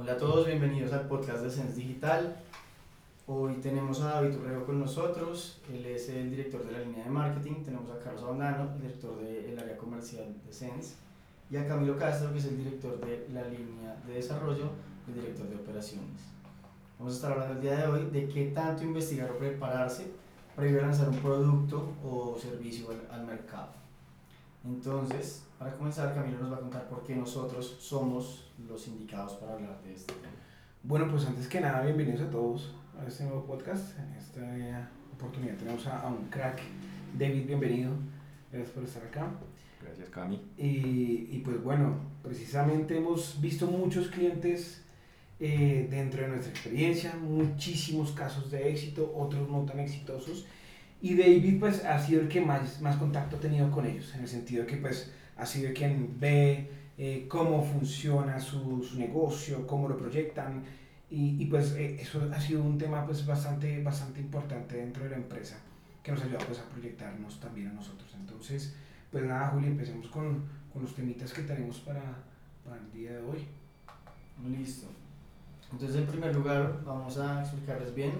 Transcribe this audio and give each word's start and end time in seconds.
Hola 0.00 0.12
a 0.12 0.16
todos, 0.16 0.46
bienvenidos 0.46 0.94
al 0.94 1.08
podcast 1.08 1.42
de 1.42 1.50
Sense 1.50 1.74
Digital. 1.74 2.34
Hoy 3.26 3.56
tenemos 3.56 4.00
a 4.00 4.14
David 4.14 4.34
Urrego 4.38 4.64
con 4.64 4.80
nosotros, 4.80 5.60
él 5.70 5.84
es 5.84 6.08
el 6.08 6.30
director 6.30 6.64
de 6.64 6.72
la 6.72 6.78
línea 6.78 7.04
de 7.04 7.10
marketing, 7.10 7.62
tenemos 7.66 7.90
a 7.90 7.98
Carlos 7.98 8.22
Abandano, 8.22 8.72
el 8.72 8.80
director 8.80 9.20
del 9.20 9.58
área 9.58 9.76
comercial 9.76 10.34
de 10.46 10.52
Sense, 10.54 10.94
y 11.50 11.58
a 11.58 11.68
Camilo 11.68 11.98
Castro, 11.98 12.32
que 12.32 12.38
es 12.38 12.46
el 12.46 12.56
director 12.56 12.98
de 12.98 13.28
la 13.30 13.42
línea 13.42 13.94
de 14.06 14.14
desarrollo, 14.14 14.70
el 15.06 15.14
director 15.16 15.46
de 15.46 15.56
operaciones. 15.56 16.22
Vamos 16.98 17.12
a 17.12 17.16
estar 17.16 17.32
hablando 17.32 17.56
el 17.56 17.60
día 17.60 17.76
de 17.76 17.86
hoy 17.86 18.06
de 18.10 18.26
qué 18.26 18.46
tanto 18.54 18.82
investigar 18.84 19.30
o 19.30 19.36
prepararse 19.36 20.06
previo 20.56 20.78
a 20.78 20.86
lanzar 20.86 21.10
un 21.10 21.18
producto 21.18 21.92
o 22.02 22.38
servicio 22.40 22.86
al, 22.88 23.20
al 23.20 23.26
mercado. 23.26 23.68
Entonces, 24.64 25.44
para 25.58 25.74
comenzar, 25.76 26.14
Camilo 26.14 26.38
nos 26.40 26.52
va 26.52 26.56
a 26.56 26.60
contar 26.60 26.88
por 26.88 27.02
qué 27.04 27.14
nosotros 27.14 27.78
somos 27.80 28.50
los 28.68 28.86
indicados 28.88 29.34
para 29.34 29.54
hablar 29.54 29.80
de 29.82 29.94
este 29.94 30.12
tema. 30.14 30.34
Bueno, 30.82 31.08
pues 31.10 31.26
antes 31.26 31.48
que 31.48 31.60
nada, 31.60 31.82
bienvenidos 31.82 32.20
a 32.20 32.30
todos 32.30 32.74
a 33.00 33.06
este 33.06 33.24
nuevo 33.24 33.44
podcast. 33.44 33.98
En 33.98 34.12
esta 34.14 34.90
oportunidad 35.12 35.56
tenemos 35.56 35.86
a, 35.86 36.00
a 36.00 36.08
un 36.08 36.28
crack. 36.28 36.60
David, 37.18 37.46
bienvenido. 37.46 37.92
Gracias 38.52 38.72
por 38.72 38.84
estar 38.84 39.02
acá. 39.02 39.30
Gracias, 39.82 40.10
Cami. 40.10 40.40
Y, 40.58 41.28
y 41.30 41.42
pues 41.44 41.62
bueno, 41.62 41.96
precisamente 42.22 42.98
hemos 42.98 43.40
visto 43.40 43.66
muchos 43.66 44.08
clientes 44.08 44.82
eh, 45.38 45.88
dentro 45.90 46.20
de 46.20 46.28
nuestra 46.28 46.50
experiencia, 46.50 47.16
muchísimos 47.16 48.12
casos 48.12 48.50
de 48.50 48.70
éxito, 48.70 49.10
otros 49.16 49.48
no 49.48 49.64
tan 49.64 49.80
exitosos. 49.80 50.44
Y 51.02 51.16
David 51.16 51.58
pues 51.58 51.84
ha 51.84 51.98
sido 51.98 52.22
el 52.22 52.28
que 52.28 52.40
más, 52.40 52.80
más 52.80 52.96
contacto 52.96 53.36
ha 53.36 53.40
tenido 53.40 53.70
con 53.70 53.86
ellos, 53.86 54.14
en 54.14 54.20
el 54.20 54.28
sentido 54.28 54.66
que 54.66 54.76
pues 54.76 55.10
ha 55.36 55.46
sido 55.46 55.72
quien 55.72 56.18
ve 56.20 56.70
eh, 56.98 57.26
cómo 57.28 57.64
funciona 57.64 58.38
su, 58.38 58.82
su, 58.82 58.98
negocio, 58.98 59.66
cómo 59.66 59.88
lo 59.88 59.96
proyectan. 59.96 60.62
Y, 61.08 61.42
y 61.42 61.46
pues 61.46 61.72
eh, 61.72 61.96
eso 62.00 62.30
ha 62.32 62.40
sido 62.40 62.62
un 62.62 62.76
tema 62.76 63.06
pues 63.06 63.24
bastante, 63.24 63.82
bastante 63.82 64.20
importante 64.20 64.76
dentro 64.76 65.04
de 65.04 65.10
la 65.10 65.16
empresa, 65.16 65.58
que 66.02 66.12
nos 66.12 66.22
ayuda 66.22 66.38
pues 66.46 66.58
a 66.58 66.64
proyectarnos 66.68 67.40
también 67.40 67.68
a 67.68 67.72
nosotros. 67.72 68.14
Entonces, 68.14 68.76
pues 69.10 69.24
nada, 69.24 69.48
Juli, 69.48 69.68
empecemos 69.68 70.08
con, 70.08 70.44
con 70.72 70.82
los 70.82 70.94
temitas 70.94 71.32
que 71.32 71.42
tenemos 71.42 71.78
para, 71.80 72.02
para 72.62 72.76
el 72.76 72.92
día 72.92 73.12
de 73.12 73.22
hoy. 73.22 73.46
Listo. 74.56 74.86
Entonces, 75.72 75.96
en 75.96 76.06
primer 76.06 76.34
lugar, 76.34 76.82
vamos 76.84 77.16
a 77.18 77.40
explicarles 77.40 77.94
bien 77.94 78.12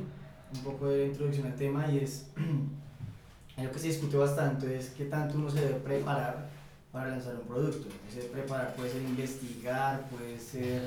un 0.53 0.61
poco 0.61 0.89
de 0.89 1.07
introducción 1.07 1.47
al 1.47 1.55
tema 1.55 1.91
y 1.91 1.99
es 1.99 2.27
algo 3.57 3.73
que 3.73 3.79
se 3.79 3.89
discute 3.89 4.17
bastante 4.17 4.77
es 4.77 4.91
qué 4.91 5.05
tanto 5.05 5.37
uno 5.37 5.51
se 5.51 5.61
debe 5.61 5.75
preparar 5.81 6.49
para 6.93 7.11
lanzar 7.11 7.37
un 7.37 7.47
producto. 7.47 7.89
Ese 8.09 8.23
preparar 8.29 8.75
puede 8.75 8.91
ser 8.91 9.03
investigar, 9.03 10.09
puede 10.09 10.39
ser, 10.39 10.83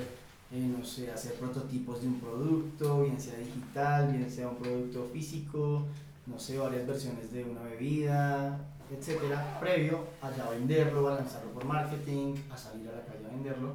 eh, 0.52 0.74
no 0.78 0.84
sé, 0.84 1.10
hacer 1.10 1.34
prototipos 1.34 2.02
de 2.02 2.08
un 2.08 2.20
producto, 2.20 3.02
bien 3.02 3.18
sea 3.18 3.38
digital, 3.38 4.12
bien 4.12 4.30
sea 4.30 4.48
un 4.48 4.56
producto 4.56 5.08
físico, 5.12 5.86
no 6.26 6.38
sé, 6.38 6.58
varias 6.58 6.86
versiones 6.86 7.32
de 7.32 7.44
una 7.44 7.62
bebida, 7.62 8.58
etcétera, 8.90 9.58
previo 9.60 10.04
a 10.20 10.30
ya 10.30 10.50
venderlo, 10.50 11.08
a 11.08 11.14
lanzarlo 11.14 11.50
por 11.52 11.64
marketing, 11.64 12.34
a 12.52 12.56
salir 12.56 12.88
a 12.88 12.96
la 12.96 13.04
calle 13.04 13.24
a 13.26 13.30
venderlo. 13.30 13.72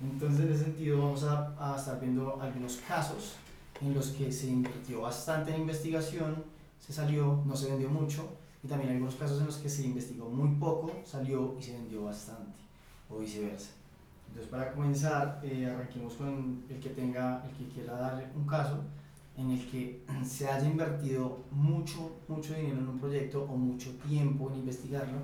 Entonces, 0.00 0.40
en 0.40 0.52
ese 0.52 0.64
sentido, 0.64 0.98
vamos 0.98 1.24
a, 1.24 1.54
a 1.58 1.76
estar 1.76 1.98
viendo 2.00 2.38
algunos 2.40 2.76
casos 2.88 3.36
en 3.82 3.94
los 3.94 4.08
que 4.08 4.30
se 4.30 4.46
invirtió 4.46 5.02
bastante 5.02 5.54
en 5.54 5.62
investigación, 5.62 6.44
se 6.78 6.92
salió, 6.92 7.42
no 7.44 7.56
se 7.56 7.70
vendió 7.70 7.88
mucho, 7.88 8.28
y 8.62 8.68
también 8.68 8.92
algunos 8.92 9.16
casos 9.16 9.40
en 9.40 9.46
los 9.46 9.56
que 9.56 9.68
se 9.68 9.84
investigó 9.84 10.28
muy 10.28 10.56
poco, 10.56 10.92
salió 11.04 11.56
y 11.58 11.62
se 11.62 11.72
vendió 11.72 12.04
bastante, 12.04 12.58
o 13.10 13.18
viceversa. 13.18 13.70
Entonces, 14.28 14.50
para 14.50 14.72
comenzar, 14.72 15.40
eh, 15.42 15.66
arranquemos 15.66 16.14
con 16.14 16.64
el 16.70 16.80
que 16.80 16.90
tenga, 16.90 17.44
el 17.44 17.56
que 17.56 17.72
quiera 17.74 17.94
darle 17.94 18.26
un 18.34 18.46
caso 18.46 18.78
en 19.36 19.50
el 19.50 19.70
que 19.70 20.04
se 20.24 20.48
haya 20.48 20.66
invertido 20.66 21.40
mucho, 21.50 22.18
mucho 22.28 22.54
dinero 22.54 22.78
en 22.78 22.88
un 22.88 22.98
proyecto 22.98 23.42
o 23.42 23.56
mucho 23.56 23.90
tiempo 24.08 24.50
en 24.50 24.60
investigarlo, 24.60 25.18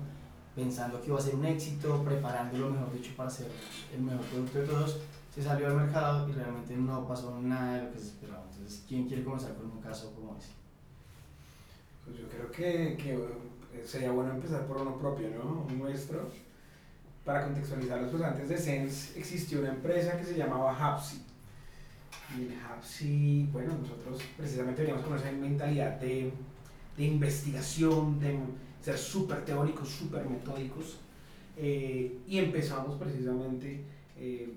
pensando 0.55 1.01
que 1.01 1.07
iba 1.07 1.17
a 1.17 1.21
ser 1.21 1.35
un 1.35 1.45
éxito, 1.45 2.03
preparándolo, 2.03 2.69
mejor 2.71 2.91
dicho, 2.93 3.11
para 3.15 3.29
ser 3.29 3.47
el 3.95 4.01
mejor 4.01 4.25
producto 4.25 4.59
de 4.59 4.65
todos, 4.67 4.99
se 5.39 5.45
salió 5.45 5.67
al 5.67 5.77
mercado 5.77 6.27
y 6.27 6.33
realmente 6.33 6.75
no 6.75 7.07
pasó 7.07 7.39
nada 7.39 7.77
de 7.77 7.83
lo 7.83 7.91
que 7.93 7.99
se 7.99 8.07
esperaba. 8.07 8.43
Entonces, 8.51 8.83
¿quién 8.87 9.07
quiere 9.07 9.23
comenzar 9.23 9.55
con 9.55 9.71
un 9.71 9.79
caso 9.79 10.13
como 10.13 10.35
ese? 10.37 10.49
Pues 12.03 12.17
yo 12.17 12.27
creo 12.27 12.51
que, 12.51 12.97
que 12.97 13.87
sería 13.87 14.11
bueno 14.11 14.31
empezar 14.31 14.65
por 14.67 14.81
uno 14.81 14.97
propio, 14.97 15.29
¿no? 15.29 15.65
Un 15.69 15.79
nuestro. 15.79 16.29
Para 17.23 17.45
contextualizarlos, 17.45 18.11
pues 18.11 18.23
antes 18.23 18.49
de 18.49 18.57
Sense 18.57 19.17
existió 19.17 19.59
una 19.59 19.69
empresa 19.69 20.17
que 20.17 20.25
se 20.25 20.35
llamaba 20.35 20.75
Hapsi. 20.75 21.23
Y 22.37 22.41
en 22.41 22.59
Hapsi, 22.59 23.49
bueno, 23.53 23.77
nosotros 23.77 24.21
precisamente 24.35 24.81
veníamos 24.81 25.05
con 25.05 25.17
esa 25.17 25.31
mentalidad 25.31 25.99
de, 26.01 26.33
de 26.97 27.03
investigación, 27.03 28.19
de 28.19 28.39
ser 28.81 28.97
súper 28.97 29.45
teóricos, 29.45 29.87
súper 29.87 30.27
metódicos. 30.29 30.97
Eh, 31.55 32.19
y 32.27 32.39
empezamos 32.39 32.97
precisamente 32.97 33.83
eh, 34.17 34.53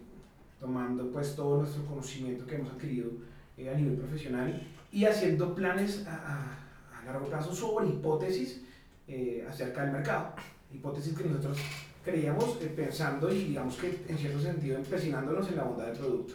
tomando 0.62 1.10
pues 1.10 1.34
todo 1.34 1.58
nuestro 1.58 1.84
conocimiento 1.84 2.46
que 2.46 2.54
hemos 2.54 2.72
adquirido 2.72 3.10
eh, 3.58 3.68
a 3.68 3.74
nivel 3.74 3.96
profesional 3.96 4.62
y 4.92 5.04
haciendo 5.04 5.54
planes 5.56 6.06
a, 6.06 6.14
a, 6.14 7.00
a 7.00 7.04
largo 7.04 7.26
plazo 7.26 7.52
sobre 7.52 7.88
hipótesis 7.88 8.62
eh, 9.08 9.44
acerca 9.46 9.82
del 9.82 9.92
mercado. 9.92 10.34
Hipótesis 10.72 11.18
que 11.18 11.24
nosotros 11.24 11.58
creíamos 12.04 12.58
eh, 12.62 12.72
pensando 12.76 13.32
y 13.34 13.46
digamos 13.46 13.74
que 13.74 14.04
en 14.08 14.16
cierto 14.16 14.40
sentido 14.40 14.78
empecinándonos 14.78 15.48
en 15.48 15.56
la 15.56 15.64
bondad 15.64 15.86
del 15.86 15.98
producto. 15.98 16.34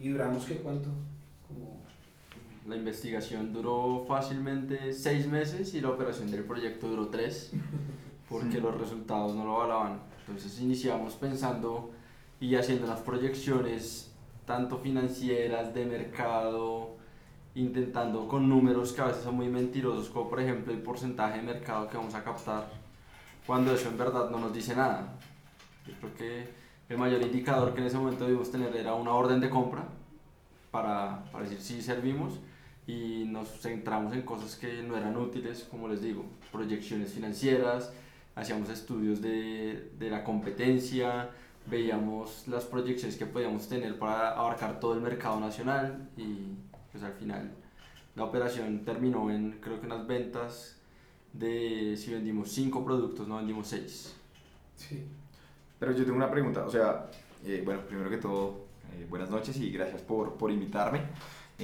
Y 0.00 0.08
duramos 0.08 0.44
qué 0.44 0.56
cuánto? 0.56 0.88
Como... 1.46 1.80
La 2.66 2.74
investigación 2.74 3.52
duró 3.52 4.04
fácilmente 4.08 4.92
seis 4.92 5.28
meses 5.28 5.72
y 5.74 5.80
la 5.80 5.90
operación 5.90 6.32
del 6.32 6.42
proyecto 6.42 6.88
duró 6.88 7.06
tres 7.08 7.52
porque 8.28 8.60
los 8.60 8.76
resultados 8.76 9.36
no 9.36 9.44
lo 9.44 9.60
avalaban. 9.60 10.00
Entonces 10.26 10.60
iniciamos 10.60 11.14
pensando 11.14 11.92
y 12.42 12.56
haciendo 12.56 12.86
unas 12.86 12.98
proyecciones 12.98 14.12
tanto 14.44 14.76
financieras, 14.78 15.72
de 15.72 15.86
mercado, 15.86 16.96
intentando 17.54 18.26
con 18.26 18.48
números 18.48 18.92
que 18.92 19.00
a 19.00 19.04
veces 19.04 19.22
son 19.22 19.36
muy 19.36 19.46
mentirosos, 19.46 20.10
como 20.10 20.28
por 20.28 20.40
ejemplo 20.40 20.72
el 20.72 20.82
porcentaje 20.82 21.36
de 21.36 21.44
mercado 21.44 21.88
que 21.88 21.96
vamos 21.96 22.16
a 22.16 22.24
captar, 22.24 22.68
cuando 23.46 23.72
eso 23.72 23.88
en 23.88 23.96
verdad 23.96 24.28
no 24.28 24.40
nos 24.40 24.52
dice 24.52 24.74
nada. 24.74 25.14
Yo 25.86 25.94
creo 26.00 26.14
que 26.16 26.48
el 26.88 26.98
mayor 26.98 27.22
indicador 27.22 27.74
que 27.74 27.80
en 27.80 27.86
ese 27.86 27.96
momento 27.96 28.24
debimos 28.24 28.50
tener 28.50 28.74
era 28.74 28.94
una 28.94 29.12
orden 29.12 29.38
de 29.38 29.48
compra 29.48 29.84
para, 30.72 31.22
para 31.30 31.44
decir 31.44 31.60
si 31.60 31.80
servimos 31.80 32.40
y 32.88 33.24
nos 33.28 33.60
centramos 33.60 34.14
en 34.14 34.22
cosas 34.22 34.56
que 34.56 34.82
no 34.82 34.96
eran 34.96 35.16
útiles, 35.16 35.62
como 35.70 35.86
les 35.86 36.02
digo, 36.02 36.24
proyecciones 36.50 37.12
financieras, 37.12 37.92
hacíamos 38.34 38.68
estudios 38.68 39.22
de, 39.22 39.92
de 39.96 40.10
la 40.10 40.24
competencia, 40.24 41.30
veíamos 41.66 42.46
las 42.48 42.64
proyecciones 42.64 43.16
que 43.16 43.26
podíamos 43.26 43.68
tener 43.68 43.98
para 43.98 44.32
abarcar 44.32 44.80
todo 44.80 44.94
el 44.94 45.00
mercado 45.00 45.38
nacional 45.40 46.08
y 46.16 46.56
pues 46.90 47.02
al 47.04 47.12
final 47.14 47.52
la 48.14 48.24
operación 48.24 48.84
terminó 48.84 49.30
en 49.30 49.58
creo 49.60 49.80
que 49.80 49.86
unas 49.86 50.06
ventas 50.06 50.76
de 51.32 51.96
si 51.96 52.12
vendimos 52.12 52.50
5 52.50 52.84
productos, 52.84 53.26
no 53.26 53.36
vendimos 53.36 53.68
6. 53.68 54.14
Sí. 54.76 55.06
Pero 55.78 55.92
yo 55.92 56.04
tengo 56.04 56.16
una 56.16 56.30
pregunta, 56.30 56.64
o 56.66 56.70
sea, 56.70 57.10
eh, 57.44 57.62
bueno, 57.64 57.80
primero 57.86 58.10
que 58.10 58.18
todo, 58.18 58.66
eh, 58.92 59.06
buenas 59.08 59.30
noches 59.30 59.56
y 59.56 59.70
gracias 59.70 60.02
por, 60.02 60.34
por 60.34 60.50
invitarme. 60.50 61.00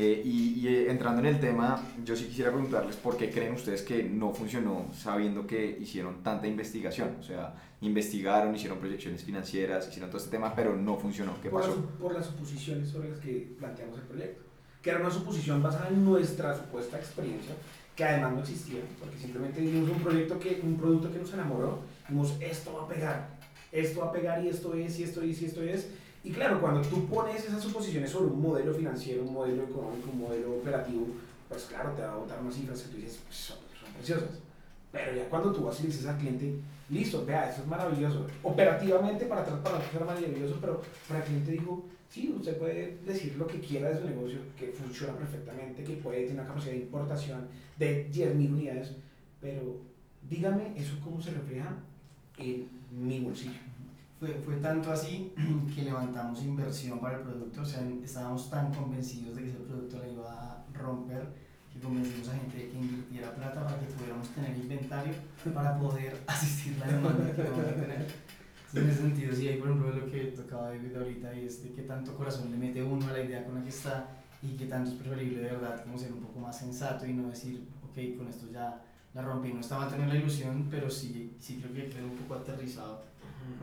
Eh, 0.00 0.22
y, 0.24 0.60
y 0.60 0.86
entrando 0.86 1.20
en 1.20 1.26
el 1.26 1.40
tema, 1.40 1.82
yo 2.04 2.14
sí 2.14 2.26
quisiera 2.26 2.52
preguntarles 2.52 2.94
por 2.94 3.16
qué 3.16 3.32
creen 3.32 3.54
ustedes 3.54 3.82
que 3.82 4.04
no 4.04 4.32
funcionó 4.32 4.86
sabiendo 4.94 5.44
que 5.44 5.76
hicieron 5.80 6.22
tanta 6.22 6.46
investigación. 6.46 7.16
O 7.18 7.22
sea, 7.24 7.52
investigaron, 7.80 8.54
hicieron 8.54 8.78
proyecciones 8.78 9.24
financieras, 9.24 9.88
hicieron 9.88 10.08
todo 10.08 10.18
este 10.18 10.30
tema, 10.30 10.54
pero 10.54 10.76
no 10.76 10.96
funcionó. 10.96 11.34
¿Qué 11.42 11.50
por, 11.50 11.62
pasó? 11.62 11.74
las, 11.74 11.84
por 12.00 12.14
las 12.14 12.26
suposiciones 12.26 12.88
sobre 12.88 13.10
las 13.10 13.18
que 13.18 13.56
planteamos 13.58 13.98
el 13.98 14.04
proyecto. 14.04 14.44
Que 14.80 14.90
era 14.90 15.00
una 15.00 15.10
suposición 15.10 15.60
basada 15.60 15.88
en 15.88 16.04
nuestra 16.04 16.56
supuesta 16.56 16.96
experiencia, 16.96 17.56
que 17.96 18.04
además 18.04 18.34
no 18.34 18.40
existía, 18.42 18.80
porque 19.00 19.18
simplemente 19.18 19.60
vimos 19.60 19.90
un, 19.90 19.98
proyecto 19.98 20.38
que, 20.38 20.60
un 20.62 20.76
producto 20.76 21.10
que 21.10 21.18
nos 21.18 21.32
enamoró, 21.32 21.80
vimos 22.08 22.36
esto 22.38 22.72
va 22.72 22.84
a 22.84 22.88
pegar, 22.88 23.30
esto 23.72 23.98
va 23.98 24.06
a 24.06 24.12
pegar 24.12 24.44
y 24.44 24.48
esto 24.48 24.74
es, 24.74 24.96
y 25.00 25.02
esto 25.02 25.22
es, 25.22 25.42
y 25.42 25.44
esto 25.44 25.62
es. 25.64 25.88
Y 25.88 25.88
claro, 26.32 26.60
cuando 26.60 26.82
tú 26.82 27.06
pones 27.06 27.44
esas 27.44 27.62
suposiciones 27.62 28.10
sobre 28.10 28.30
un 28.30 28.42
modelo 28.42 28.74
financiero, 28.74 29.22
un 29.22 29.32
modelo 29.32 29.62
económico, 29.64 30.10
un 30.10 30.20
modelo 30.20 30.54
operativo, 30.54 31.06
pues 31.48 31.64
claro, 31.64 31.92
te 31.92 32.02
va 32.02 32.12
a 32.12 32.16
botar 32.16 32.40
unas 32.40 32.54
cifras 32.54 32.82
que 32.82 32.88
tú 32.90 32.96
dices, 32.96 33.20
pues, 33.24 33.36
son, 33.36 33.58
preciosas. 33.96 34.40
Pero 34.92 35.14
ya 35.14 35.28
cuando 35.28 35.52
tú 35.52 35.64
vas 35.64 35.78
y 35.80 35.82
le 35.84 35.88
dices 35.88 36.06
al 36.06 36.18
cliente, 36.18 36.54
listo, 36.90 37.24
vea, 37.24 37.50
eso 37.50 37.62
es 37.62 37.68
maravilloso. 37.68 38.26
Operativamente 38.42 39.26
para 39.26 39.42
atrás 39.42 39.60
para 39.62 40.04
maravilloso, 40.04 40.58
pero 40.60 40.82
para 41.06 41.20
el 41.20 41.26
cliente 41.26 41.52
dijo, 41.52 41.84
sí, 42.08 42.34
usted 42.36 42.56
puede 42.58 42.98
decir 43.04 43.36
lo 43.36 43.46
que 43.46 43.60
quiera 43.60 43.90
de 43.90 44.00
su 44.00 44.04
negocio, 44.04 44.38
que 44.58 44.68
funciona 44.68 45.14
perfectamente, 45.14 45.84
que 45.84 45.94
puede 45.94 46.22
tener 46.22 46.40
una 46.40 46.46
capacidad 46.48 46.72
de 46.72 46.80
importación 46.80 47.48
de 47.76 48.10
10.000 48.10 48.52
unidades, 48.52 48.92
pero 49.40 49.76
dígame 50.28 50.72
eso 50.76 50.94
cómo 51.04 51.20
se 51.20 51.30
refleja 51.30 51.74
en 52.38 52.68
mi 52.90 53.20
bolsillo. 53.20 53.67
Fue, 54.18 54.34
fue 54.44 54.56
tanto 54.56 54.92
así 54.92 55.32
que 55.74 55.82
levantamos 55.82 56.42
inversión 56.42 56.98
para 56.98 57.18
el 57.18 57.22
producto, 57.22 57.62
o 57.62 57.64
sea, 57.64 57.82
estábamos 58.02 58.50
tan 58.50 58.72
convencidos 58.74 59.36
de 59.36 59.42
que 59.42 59.48
ese 59.48 59.58
producto 59.58 60.00
le 60.02 60.12
iba 60.12 60.32
a 60.32 60.64
romper 60.74 61.48
que 61.72 61.80
convencimos 61.80 62.28
a 62.28 62.34
gente 62.34 62.56
de 62.56 62.68
que 62.70 62.78
invirtiera 62.78 63.34
plata 63.34 63.64
para 63.64 63.78
que 63.78 63.86
pudiéramos 63.86 64.28
tener 64.30 64.56
inventario 64.56 65.14
para 65.54 65.78
poder 65.78 66.16
asistir 66.26 66.76
la 66.78 66.86
demanda 66.86 67.32
que 67.34 67.42
vamos 67.42 67.66
a 67.66 67.74
tener. 67.74 68.06
Entonces, 68.68 68.82
en 68.82 68.90
ese 68.90 69.00
sentido, 69.00 69.34
sí, 69.34 69.48
hay 69.48 69.58
por 69.58 69.68
ejemplo 69.70 69.92
lo 69.92 70.10
que 70.10 70.24
tocaba 70.24 70.68
David 70.68 70.96
ahorita 70.96 71.34
y 71.34 71.46
es 71.46 71.62
de 71.62 71.72
qué 71.72 71.82
tanto 71.82 72.14
corazón 72.14 72.50
le 72.50 72.56
mete 72.56 72.82
uno 72.82 73.06
a 73.08 73.12
la 73.12 73.22
idea 73.22 73.44
con 73.44 73.54
la 73.54 73.62
que 73.62 73.70
está 73.70 74.08
y 74.42 74.56
qué 74.56 74.66
tanto 74.66 74.90
es 74.90 74.96
preferible 74.96 75.40
de 75.40 75.50
verdad 75.52 75.82
como 75.84 75.98
ser 75.98 76.12
un 76.12 76.20
poco 76.20 76.40
más 76.40 76.58
sensato 76.58 77.06
y 77.06 77.14
no 77.14 77.28
decir, 77.28 77.66
ok, 77.82 78.18
con 78.18 78.28
esto 78.28 78.46
ya 78.52 78.82
la 79.14 79.22
rompí. 79.22 79.52
No 79.52 79.60
está 79.60 79.78
mal 79.78 79.90
tener 79.90 80.08
la 80.08 80.16
ilusión, 80.16 80.68
pero 80.70 80.90
sí, 80.90 81.34
sí 81.38 81.60
creo 81.60 81.74
que 81.74 81.90
quedó 81.90 82.06
un 82.06 82.16
poco 82.16 82.34
aterrizado 82.34 83.02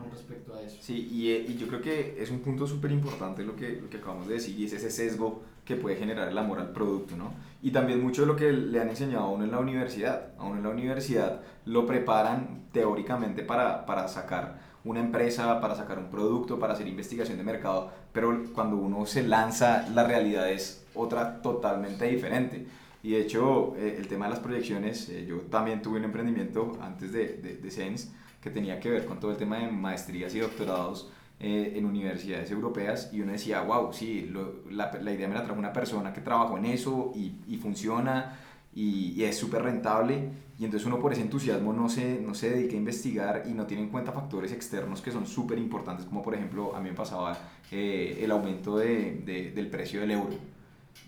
con 0.00 0.10
respecto 0.10 0.54
a 0.54 0.62
eso. 0.62 0.78
Sí, 0.80 1.08
y, 1.12 1.30
eh, 1.30 1.46
y 1.48 1.56
yo 1.56 1.68
creo 1.68 1.80
que 1.80 2.16
es 2.20 2.30
un 2.30 2.40
punto 2.40 2.66
súper 2.66 2.90
importante 2.90 3.44
lo 3.44 3.54
que, 3.54 3.80
lo 3.80 3.88
que 3.88 3.98
acabamos 3.98 4.26
de 4.26 4.34
decir 4.34 4.58
y 4.58 4.64
es 4.64 4.72
ese 4.72 4.90
sesgo 4.90 5.42
que 5.64 5.76
puede 5.76 5.96
generar 5.96 6.28
el 6.28 6.38
amor 6.38 6.58
al 6.58 6.70
producto, 6.70 7.16
¿no? 7.16 7.32
Y 7.62 7.70
también 7.70 8.02
mucho 8.02 8.22
de 8.22 8.28
lo 8.28 8.36
que 8.36 8.52
le 8.52 8.80
han 8.80 8.88
enseñado 8.88 9.24
a 9.24 9.30
uno 9.30 9.44
en 9.44 9.50
la 9.50 9.58
universidad. 9.58 10.28
A 10.38 10.44
uno 10.44 10.56
en 10.56 10.62
la 10.62 10.70
universidad 10.70 11.40
lo 11.64 11.86
preparan 11.86 12.66
teóricamente 12.72 13.42
para, 13.42 13.84
para 13.86 14.08
sacar 14.08 14.60
una 14.84 15.00
empresa, 15.00 15.60
para 15.60 15.74
sacar 15.74 15.98
un 15.98 16.08
producto, 16.08 16.58
para 16.60 16.74
hacer 16.74 16.86
investigación 16.86 17.36
de 17.38 17.44
mercado, 17.44 17.90
pero 18.12 18.44
cuando 18.54 18.76
uno 18.76 19.04
se 19.04 19.24
lanza, 19.24 19.88
la 19.88 20.04
realidad 20.04 20.48
es 20.50 20.86
otra 20.94 21.42
totalmente 21.42 22.06
diferente. 22.06 22.66
Y 23.06 23.12
de 23.12 23.20
hecho, 23.20 23.76
eh, 23.76 23.94
el 24.00 24.08
tema 24.08 24.24
de 24.24 24.32
las 24.32 24.40
proyecciones, 24.40 25.08
eh, 25.10 25.24
yo 25.28 25.36
también 25.42 25.80
tuve 25.80 26.00
un 26.00 26.06
emprendimiento 26.06 26.76
antes 26.80 27.12
de, 27.12 27.36
de, 27.36 27.56
de 27.56 27.70
Sense 27.70 28.08
que 28.40 28.50
tenía 28.50 28.80
que 28.80 28.90
ver 28.90 29.06
con 29.06 29.20
todo 29.20 29.30
el 29.30 29.36
tema 29.36 29.58
de 29.58 29.70
maestrías 29.70 30.34
y 30.34 30.40
doctorados 30.40 31.08
eh, 31.38 31.74
en 31.76 31.84
universidades 31.84 32.50
europeas 32.50 33.10
y 33.12 33.20
uno 33.20 33.30
decía, 33.30 33.60
wow, 33.60 33.92
sí, 33.92 34.22
lo, 34.22 34.68
la, 34.72 34.90
la, 35.00 35.12
idea 35.12 35.28
me 35.28 35.36
la 35.36 35.44
trajo 35.44 35.56
una 35.56 35.72
persona 35.72 36.12
que 36.12 36.20
trabajó 36.20 36.58
en 36.58 36.66
eso 36.66 37.12
y, 37.14 37.36
y 37.46 37.58
funciona 37.58 38.40
y, 38.74 39.12
y 39.12 39.22
es 39.22 39.38
súper 39.38 39.62
rentable 39.62 40.28
y 40.58 40.64
entonces 40.64 40.84
uno 40.84 40.98
por 40.98 41.12
ese 41.12 41.22
entusiasmo 41.22 41.72
no 41.72 41.88
se, 41.88 42.20
no 42.20 42.34
se 42.34 42.50
dedica 42.50 42.74
a 42.74 42.78
investigar 42.78 43.44
y 43.46 43.52
no 43.52 43.66
tiene 43.66 43.84
en 43.84 43.90
cuenta 43.90 44.10
factores 44.10 44.50
externos 44.50 45.00
que 45.00 45.12
son 45.12 45.28
súper 45.28 45.58
importantes, 45.58 46.06
como 46.06 46.24
por 46.24 46.34
ejemplo 46.34 46.74
a 46.74 46.80
mí 46.80 46.88
me 46.88 46.96
pasaba 46.96 47.38
eh, 47.70 48.18
el 48.20 48.32
aumento 48.32 48.78
de, 48.78 49.52
del 49.54 49.68
precio 49.68 50.00
del 50.00 50.10
euro. 50.10 50.55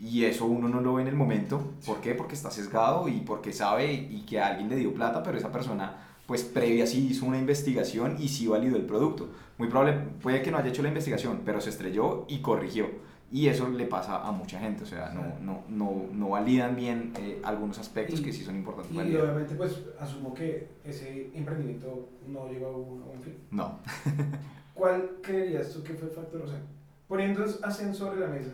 Y 0.01 0.25
eso 0.25 0.47
uno 0.47 0.69
no 0.69 0.81
lo 0.81 0.95
ve 0.95 1.03
en 1.03 1.09
el 1.09 1.15
momento. 1.17 1.73
¿Por 1.87 2.01
qué? 2.01 2.15
Porque 2.15 2.35
está 2.35 2.51
sesgado 2.51 3.09
y 3.09 3.21
porque 3.21 3.53
sabe 3.53 3.93
y 3.93 4.25
que 4.27 4.41
a 4.41 4.49
alguien 4.49 4.69
le 4.69 4.77
dio 4.77 4.95
plata, 4.95 5.23
pero 5.23 5.39
esa 5.39 5.51
persona 5.51 6.05
pues 6.27 6.45
previa 6.45 6.87
sí 6.87 7.09
hizo 7.11 7.25
una 7.25 7.39
investigación 7.39 8.17
y 8.19 8.29
sí 8.29 8.47
validó 8.47 8.77
el 8.77 8.83
producto. 8.85 9.29
Muy 9.57 9.69
probable, 9.69 9.99
puede 10.23 10.43
que 10.43 10.51
no 10.51 10.59
haya 10.59 10.69
hecho 10.69 10.83
la 10.83 10.89
investigación, 10.89 11.41
pero 11.45 11.61
se 11.61 11.71
estrelló 11.71 12.27
y 12.29 12.41
corrigió. 12.41 12.87
Y 13.33 13.49
eso 13.49 13.69
le 13.69 13.87
pasa 13.87 14.27
a 14.27 14.31
mucha 14.33 14.59
gente, 14.59 14.85
o 14.85 14.87
sea, 14.87 15.11
no, 15.11 15.23
no, 15.45 15.63
no, 15.69 16.05
no 16.13 16.29
validan 16.31 16.77
bien 16.77 17.13
eh, 17.19 17.41
algunos 17.45 17.79
aspectos 17.79 18.21
Y- 18.21 18.23
que 18.23 18.33
sí 18.33 18.43
son 18.45 18.57
importantes. 18.57 18.93
Y 18.95 18.97
validar. 18.97 19.23
obviamente, 19.23 19.55
pues 19.55 19.81
asumo 20.01 20.33
que 20.33 20.69
ese 20.85 21.31
emprendimiento 21.35 22.09
no 22.27 22.49
llegó 22.49 22.67
a 22.69 22.71
un, 22.77 23.03
a 23.03 23.07
un 23.07 23.21
fin. 23.23 23.35
No. 23.51 23.79
¿Cuál 24.75 25.11
creerías 25.23 25.71
tú 25.73 25.83
que 25.83 25.95
fue 25.95 26.09
el 26.09 26.15
factor? 26.15 26.43
O 26.43 26.47
sea, 26.49 26.61
poniendo 27.07 27.45
Ascen 27.63 27.95
sobre 27.95 28.21
la 28.21 28.29
mesa, 28.29 28.51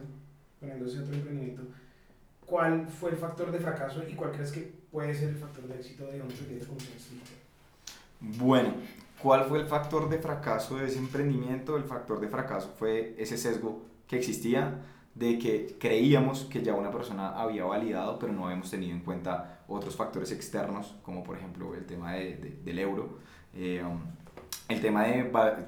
poniendo 0.64 0.87
ese 0.87 1.00
otro 1.00 1.14
emprendimiento, 1.14 1.62
¿cuál 2.46 2.88
fue 2.88 3.11
el 3.11 3.16
factor 3.16 3.50
de 3.52 3.58
fracaso 3.61 4.02
y 4.08 4.14
cuál 4.14 4.32
crees 4.32 4.50
que 4.52 4.72
puede 4.90 5.14
ser 5.14 5.28
el 5.31 5.37
factor 5.37 5.66
de 5.69 5.75
éxito 5.76 6.06
de 6.06 6.20
un 6.22 6.28
proyecto 6.28 6.66
como? 6.69 6.78
Bueno, 8.20 8.75
¿cuál 9.22 9.44
fue 9.44 9.61
el 9.61 9.66
factor 9.66 10.08
de 10.08 10.19
fracaso 10.19 10.76
de 10.78 10.87
ese 10.87 10.99
emprendimiento? 10.99 11.76
El 11.76 11.84
factor 11.84 12.20
de 12.20 12.28
fracaso 12.28 12.75
fue 12.78 13.14
ese 13.19 13.37
sesgo 13.37 13.82
que 14.08 14.16
existía 14.16 14.81
de 15.14 15.38
que 15.38 15.76
creíamos 15.78 16.44
que 16.44 16.62
ya 16.62 16.75
una 16.75 16.90
persona 16.90 17.28
había 17.40 17.64
validado, 17.64 18.19
pero 18.19 18.32
no 18.32 18.46
habíamos 18.46 18.70
tenido 18.70 18.93
en 18.93 19.00
cuenta 19.00 19.60
otros 19.69 19.94
factores 19.94 20.32
externos, 20.32 20.94
como 21.02 21.22
por 21.22 21.37
ejemplo 21.37 21.75
el 21.75 21.84
tema 21.87 22.14
de- 22.14 22.37
de- 22.37 22.58
del 22.64 22.78
euro, 22.81 23.19
eh, 23.55 23.82
um, 23.84 24.00
el 24.69 24.81
tema 24.81 25.05
de 25.05 25.25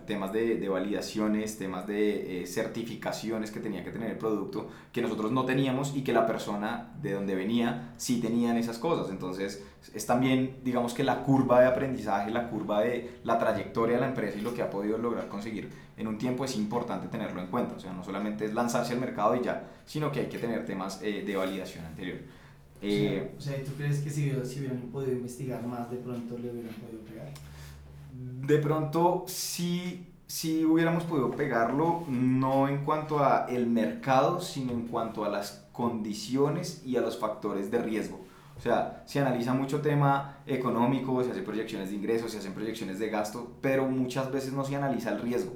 temas 0.07 0.33
de, 0.33 0.57
de 0.57 0.69
validaciones, 0.71 1.59
temas 1.59 1.87
de 1.87 2.43
eh, 2.43 2.47
certificaciones 2.47 3.51
que 3.51 3.61
tenía 3.61 3.85
que 3.85 3.91
tener 3.91 4.11
el 4.11 4.17
producto, 4.17 4.71
que 4.91 5.03
nosotros 5.03 5.33
no 5.33 5.45
teníamos 5.45 5.95
y 5.95 6.03
que 6.03 6.15
la 6.15 6.27
persona 6.27 6.95
de 7.03 7.13
donde 7.13 7.35
venía 7.35 7.93
sí 7.99 8.21
tenían 8.21 8.57
esas 8.57 8.79
cosas. 8.79 9.11
Entonces 9.11 9.63
es 9.95 10.07
también, 10.07 10.61
digamos 10.65 10.95
que 10.95 11.05
la 11.05 11.25
curva 11.25 11.61
de 11.61 11.67
aprendizaje, 11.67 12.31
la 12.31 12.49
curva 12.49 12.81
de 12.81 13.19
la 13.23 13.39
trayectoria 13.39 13.97
de 13.97 14.01
la 14.01 14.09
empresa 14.09 14.39
y 14.39 14.41
lo 14.41 14.55
que 14.55 14.63
ha 14.63 14.71
podido 14.71 14.97
lograr 14.97 15.29
conseguir 15.29 15.69
en 15.99 16.07
un 16.07 16.17
tiempo 16.17 16.47
es 16.47 16.57
importante 16.57 17.09
tenerlo 17.09 17.43
en 17.43 17.49
cuenta. 17.49 17.75
O 17.77 17.81
sea, 17.81 17.93
no 17.93 18.03
solamente 18.03 18.47
es 18.47 18.55
lanzarse 18.55 18.95
al 18.95 19.01
mercado 19.01 19.37
y 19.37 19.43
ya, 19.43 19.69
sino 19.85 20.11
que 20.11 20.21
hay 20.21 20.27
que 20.27 20.39
tener 20.39 20.65
temas 20.65 21.01
eh, 21.03 21.23
de 21.27 21.37
validación 21.37 21.85
anterior. 21.85 22.19
Eh, 22.81 23.35
o 23.37 23.41
sea, 23.41 23.63
¿tú 23.63 23.73
crees 23.77 24.01
que 24.01 24.09
si, 24.09 24.31
si 24.45 24.61
hubieran 24.61 24.79
podido 24.93 25.13
investigar 25.13 25.67
más, 25.67 25.91
de 25.91 25.99
pronto 25.99 26.39
le 26.39 26.51
hubieran 26.51 26.75
podido 26.75 27.01
pegar? 27.01 27.29
De 28.19 28.59
pronto, 28.59 29.25
sí, 29.27 30.07
sí 30.27 30.65
hubiéramos 30.65 31.05
podido 31.05 31.31
pegarlo, 31.33 32.05
no 32.09 32.69
en 32.69 32.85
cuanto 32.85 33.19
a 33.19 33.47
el 33.49 33.67
mercado, 33.67 34.41
sino 34.41 34.73
en 34.73 34.87
cuanto 34.87 35.25
a 35.25 35.29
las 35.29 35.67
condiciones 35.73 36.83
y 36.87 36.97
a 36.97 37.01
los 37.01 37.19
factores 37.19 37.71
de 37.71 37.79
riesgo. 37.79 38.21
O 38.57 38.61
sea, 38.61 39.03
se 39.05 39.21
analiza 39.21 39.53
mucho 39.53 39.83
tema 39.83 40.39
económico, 40.47 41.23
se 41.23 41.33
hacen 41.33 41.45
proyecciones 41.45 41.91
de 41.91 41.97
ingresos, 41.97 42.33
se 42.33 42.39
hacen 42.39 42.55
proyecciones 42.55 42.99
de 42.99 43.11
gasto, 43.11 43.53
pero 43.61 43.87
muchas 43.87 44.33
veces 44.33 44.53
no 44.53 44.65
se 44.65 44.77
analiza 44.77 45.11
el 45.11 45.21
riesgo. 45.21 45.53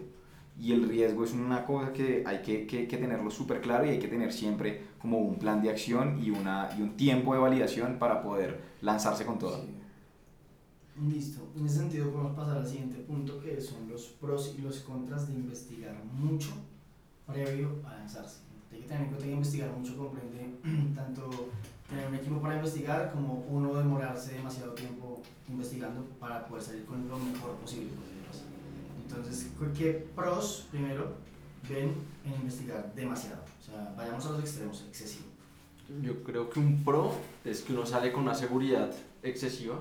Y 0.58 0.72
el 0.72 0.86
riesgo 0.86 1.24
es 1.24 1.32
una 1.32 1.64
cosa 1.64 1.92
que 1.94 2.22
hay 2.26 2.42
que, 2.42 2.66
que, 2.66 2.86
que 2.86 2.96
tenerlo 2.98 3.30
súper 3.30 3.62
claro 3.62 3.86
y 3.86 3.90
hay 3.90 3.98
que 3.98 4.08
tener 4.08 4.32
siempre 4.32 4.82
como 5.00 5.18
un 5.18 5.38
plan 5.38 5.62
de 5.62 5.70
acción 5.70 6.20
y, 6.22 6.30
una, 6.30 6.68
y 6.78 6.82
un 6.82 6.96
tiempo 6.96 7.32
de 7.32 7.40
validación 7.40 7.98
para 7.98 8.22
poder 8.22 8.60
lanzarse 8.82 9.24
con 9.24 9.38
todo. 9.38 9.56
Sí. 9.62 9.79
Listo. 11.08 11.48
En 11.56 11.66
ese 11.66 11.78
sentido 11.78 12.10
podemos 12.10 12.36
pasar 12.36 12.58
al 12.58 12.66
siguiente 12.66 12.98
punto 12.98 13.40
que 13.40 13.60
son 13.60 13.88
los 13.88 14.06
pros 14.20 14.54
y 14.58 14.62
los 14.62 14.80
contras 14.80 15.28
de 15.28 15.34
investigar 15.34 15.94
mucho 16.04 16.50
previo 17.26 17.80
a 17.86 17.94
lanzarse. 17.94 18.40
Hay 18.70 18.80
que 18.80 18.86
tener 18.86 19.02
en 19.02 19.08
cuenta 19.08 19.24
que 19.24 19.32
investigar 19.32 19.70
mucho 19.72 19.96
comprende 19.96 20.58
tanto 20.94 21.48
tener 21.88 22.08
un 22.08 22.14
equipo 22.14 22.40
para 22.40 22.56
investigar 22.56 23.12
como 23.12 23.44
uno 23.48 23.74
demorarse 23.74 24.34
demasiado 24.34 24.72
tiempo 24.74 25.22
investigando 25.48 26.04
para 26.20 26.46
poder 26.46 26.62
salir 26.62 26.84
con 26.84 27.08
lo 27.08 27.18
mejor 27.18 27.52
posible. 27.56 27.90
Entonces, 29.02 29.50
¿qué 29.76 30.06
pros 30.14 30.68
primero 30.70 31.14
ven 31.68 31.94
en 32.24 32.40
investigar 32.40 32.94
demasiado? 32.94 33.42
O 33.60 33.64
sea, 33.64 33.92
vayamos 33.96 34.24
a 34.26 34.30
los 34.32 34.40
extremos, 34.40 34.84
excesivo. 34.88 35.26
Yo 36.02 36.22
creo 36.22 36.48
que 36.48 36.60
un 36.60 36.84
pro 36.84 37.12
es 37.44 37.62
que 37.62 37.72
uno 37.72 37.84
sale 37.84 38.12
con 38.12 38.22
una 38.22 38.34
seguridad 38.34 38.92
excesiva. 39.22 39.80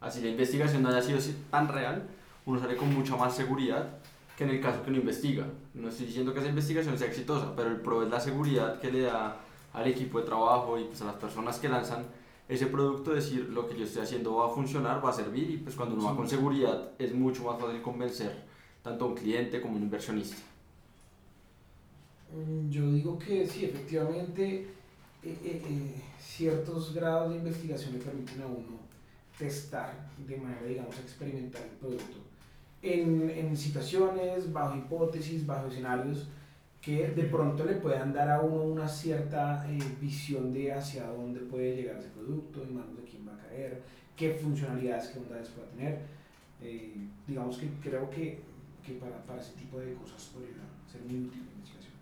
Así 0.00 0.20
la 0.20 0.28
investigación 0.28 0.82
no 0.82 0.88
haya 0.90 1.02
sido 1.02 1.18
así 1.18 1.36
tan 1.50 1.68
real, 1.68 2.06
uno 2.44 2.60
sale 2.60 2.76
con 2.76 2.94
mucha 2.94 3.16
más 3.16 3.34
seguridad 3.34 3.98
que 4.36 4.44
en 4.44 4.50
el 4.50 4.60
caso 4.60 4.82
que 4.82 4.90
uno 4.90 5.00
investiga. 5.00 5.46
No 5.74 5.88
estoy 5.88 6.06
diciendo 6.06 6.32
que 6.32 6.40
esa 6.40 6.48
investigación 6.48 6.98
sea 6.98 7.08
exitosa, 7.08 7.54
pero 7.56 7.70
el 7.70 7.80
pro 7.80 8.02
es 8.02 8.10
la 8.10 8.20
seguridad 8.20 8.78
que 8.80 8.92
le 8.92 9.02
da 9.02 9.36
al 9.72 9.86
equipo 9.86 10.20
de 10.20 10.26
trabajo 10.26 10.78
y 10.78 10.84
pues 10.84 11.00
a 11.02 11.06
las 11.06 11.16
personas 11.16 11.58
que 11.58 11.68
lanzan 11.68 12.04
ese 12.48 12.66
producto, 12.66 13.12
decir 13.12 13.48
lo 13.50 13.66
que 13.68 13.76
yo 13.76 13.84
estoy 13.84 14.02
haciendo 14.02 14.36
va 14.36 14.46
a 14.46 14.50
funcionar, 14.50 15.04
va 15.04 15.10
a 15.10 15.12
servir 15.12 15.50
y 15.50 15.56
pues 15.56 15.74
cuando 15.74 15.96
uno 15.96 16.04
va 16.04 16.16
con 16.16 16.28
seguridad 16.28 16.90
es 16.98 17.12
mucho 17.12 17.42
más 17.44 17.60
fácil 17.60 17.82
convencer 17.82 18.44
tanto 18.82 19.04
a 19.04 19.08
un 19.08 19.14
cliente 19.16 19.60
como 19.60 19.74
a 19.74 19.76
un 19.78 19.82
inversionista. 19.82 20.36
Mm, 22.32 22.70
Yo 22.70 22.92
digo 22.92 23.18
que 23.18 23.46
sí, 23.46 23.64
efectivamente, 23.64 24.60
eh, 25.22 25.38
eh, 25.44 25.62
eh, 25.68 26.02
ciertos 26.20 26.94
grados 26.94 27.30
de 27.30 27.38
investigación 27.38 27.94
le 27.94 27.98
permiten 27.98 28.42
a 28.42 28.46
uno 28.46 28.85
testar 29.38 30.08
de 30.26 30.36
manera, 30.36 30.62
digamos, 30.62 30.98
experimental 30.98 31.62
el 31.62 31.76
producto 31.78 32.26
en, 32.82 33.30
en 33.30 33.56
situaciones, 33.56 34.52
bajo 34.52 34.76
hipótesis, 34.76 35.46
bajo 35.46 35.68
escenarios 35.68 36.28
que 36.80 37.08
de 37.08 37.24
pronto 37.24 37.64
le 37.64 37.74
puedan 37.74 38.12
dar 38.12 38.30
a 38.30 38.40
uno 38.40 38.62
una 38.62 38.86
cierta 38.86 39.66
eh, 39.68 39.78
visión 40.00 40.52
de 40.52 40.72
hacia 40.72 41.08
dónde 41.08 41.40
puede 41.40 41.74
llegar 41.74 41.98
ese 41.98 42.10
producto, 42.10 42.62
en 42.62 42.76
manos 42.76 42.96
de 42.96 43.02
quién 43.02 43.26
va 43.26 43.34
a 43.34 43.38
caer, 43.38 43.82
qué 44.14 44.34
funcionalidades, 44.34 45.08
qué 45.08 45.18
bondades 45.18 45.48
puede 45.48 45.68
tener. 45.68 45.98
Eh, 46.62 46.94
digamos 47.26 47.58
que 47.58 47.68
creo 47.82 48.08
que, 48.08 48.38
que 48.84 48.92
para, 48.94 49.16
para 49.24 49.40
ese 49.42 49.54
tipo 49.54 49.80
de 49.80 49.94
cosas 49.94 50.30
podría 50.32 50.54
ser 50.90 51.00
muy 51.02 51.26
útil 51.26 51.42
la 51.44 51.52
investigación. 51.54 51.94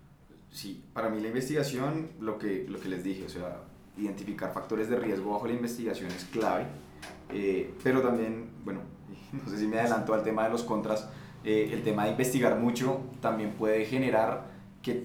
Sí, 0.50 0.84
para 0.92 1.08
mí 1.08 1.20
la 1.20 1.28
investigación, 1.28 2.10
lo 2.20 2.38
que, 2.38 2.66
lo 2.68 2.78
que 2.78 2.90
les 2.90 3.02
dije, 3.02 3.24
o 3.24 3.30
sea, 3.30 3.62
identificar 3.96 4.52
factores 4.52 4.90
de 4.90 4.96
riesgo 4.96 5.32
bajo 5.32 5.46
la 5.46 5.54
investigación 5.54 6.10
es 6.10 6.24
clave, 6.24 6.66
eh, 7.32 7.72
pero 7.82 8.00
también, 8.00 8.50
bueno, 8.64 8.80
no 9.32 9.50
sé 9.50 9.58
si 9.58 9.66
me 9.66 9.78
adelanto 9.78 10.14
al 10.14 10.22
tema 10.22 10.44
de 10.44 10.50
los 10.50 10.62
contras, 10.62 11.08
eh, 11.44 11.70
el 11.72 11.82
tema 11.82 12.04
de 12.04 12.10
investigar 12.10 12.56
mucho 12.58 13.00
también 13.20 13.50
puede 13.52 13.84
generar 13.84 14.46
que, 14.82 15.04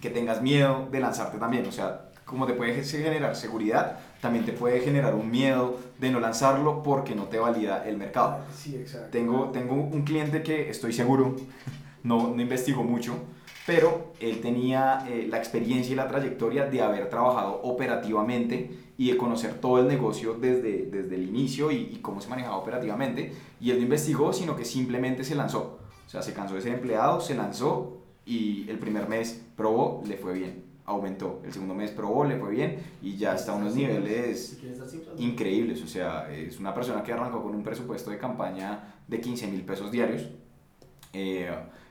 que 0.00 0.10
tengas 0.10 0.40
miedo 0.40 0.88
de 0.90 1.00
lanzarte 1.00 1.38
también, 1.38 1.66
o 1.66 1.72
sea, 1.72 2.08
como 2.24 2.46
te 2.46 2.52
puede 2.52 2.82
generar 2.84 3.34
seguridad, 3.34 3.98
también 4.20 4.44
te 4.44 4.52
puede 4.52 4.80
generar 4.80 5.14
un 5.14 5.30
miedo 5.30 5.78
de 5.98 6.10
no 6.10 6.20
lanzarlo 6.20 6.82
porque 6.82 7.14
no 7.14 7.24
te 7.24 7.38
valida 7.38 7.86
el 7.88 7.96
mercado. 7.96 8.40
Sí, 8.54 8.76
exacto. 8.76 9.08
Tengo, 9.10 9.50
tengo 9.50 9.74
un 9.74 10.02
cliente 10.02 10.42
que 10.42 10.68
estoy 10.68 10.92
seguro, 10.92 11.36
no, 12.02 12.34
no 12.34 12.42
investigo 12.42 12.84
mucho, 12.84 13.14
pero 13.66 14.12
él 14.20 14.40
tenía 14.40 15.06
eh, 15.08 15.26
la 15.28 15.38
experiencia 15.38 15.92
y 15.92 15.96
la 15.96 16.08
trayectoria 16.08 16.66
de 16.66 16.82
haber 16.82 17.08
trabajado 17.10 17.60
operativamente 17.62 18.78
y 18.98 19.12
de 19.12 19.16
conocer 19.16 19.54
todo 19.54 19.78
el 19.78 19.86
negocio 19.86 20.34
desde, 20.34 20.86
desde 20.86 21.14
el 21.14 21.28
inicio 21.28 21.70
y, 21.70 21.76
y, 21.76 21.98
cómo 22.02 22.20
se 22.20 22.28
manejaba 22.28 22.56
operativamente. 22.56 23.32
Y 23.60 23.70
él 23.70 23.78
no 23.78 23.84
investigó, 23.84 24.32
sino 24.32 24.56
que 24.56 24.64
simplemente 24.64 25.24
se 25.24 25.36
lanzó. 25.36 25.78
O 26.06 26.10
sea, 26.10 26.20
se 26.20 26.34
cansó 26.34 26.56
de 26.56 26.62
ser 26.62 26.74
empleado, 26.74 27.20
se 27.20 27.34
lanzó 27.34 27.98
y 28.26 28.68
el 28.68 28.78
primer 28.78 29.08
mes 29.08 29.42
probó, 29.56 30.02
le 30.06 30.16
fue 30.16 30.34
bien. 30.34 30.64
Aumentó. 30.84 31.40
El 31.44 31.52
segundo 31.52 31.74
mes 31.74 31.90
probó, 31.92 32.24
le 32.24 32.38
fue 32.38 32.50
bien 32.50 32.78
y 33.00 33.16
ya 33.16 33.34
está 33.34 33.52
a 33.52 33.54
unos 33.54 33.74
niveles 33.76 34.58
increíbles. 35.18 35.82
O 35.82 35.86
sea, 35.86 36.30
es 36.32 36.58
una 36.58 36.74
persona 36.74 37.02
que 37.02 37.12
arrancó 37.12 37.42
con 37.42 37.54
un 37.54 37.62
presupuesto 37.62 38.10
de 38.10 38.18
campaña 38.18 38.96
de 39.06 39.20
15 39.20 39.46
mil 39.46 39.62
pesos 39.62 39.92
diarios. 39.92 40.28
Eh, 41.12 41.50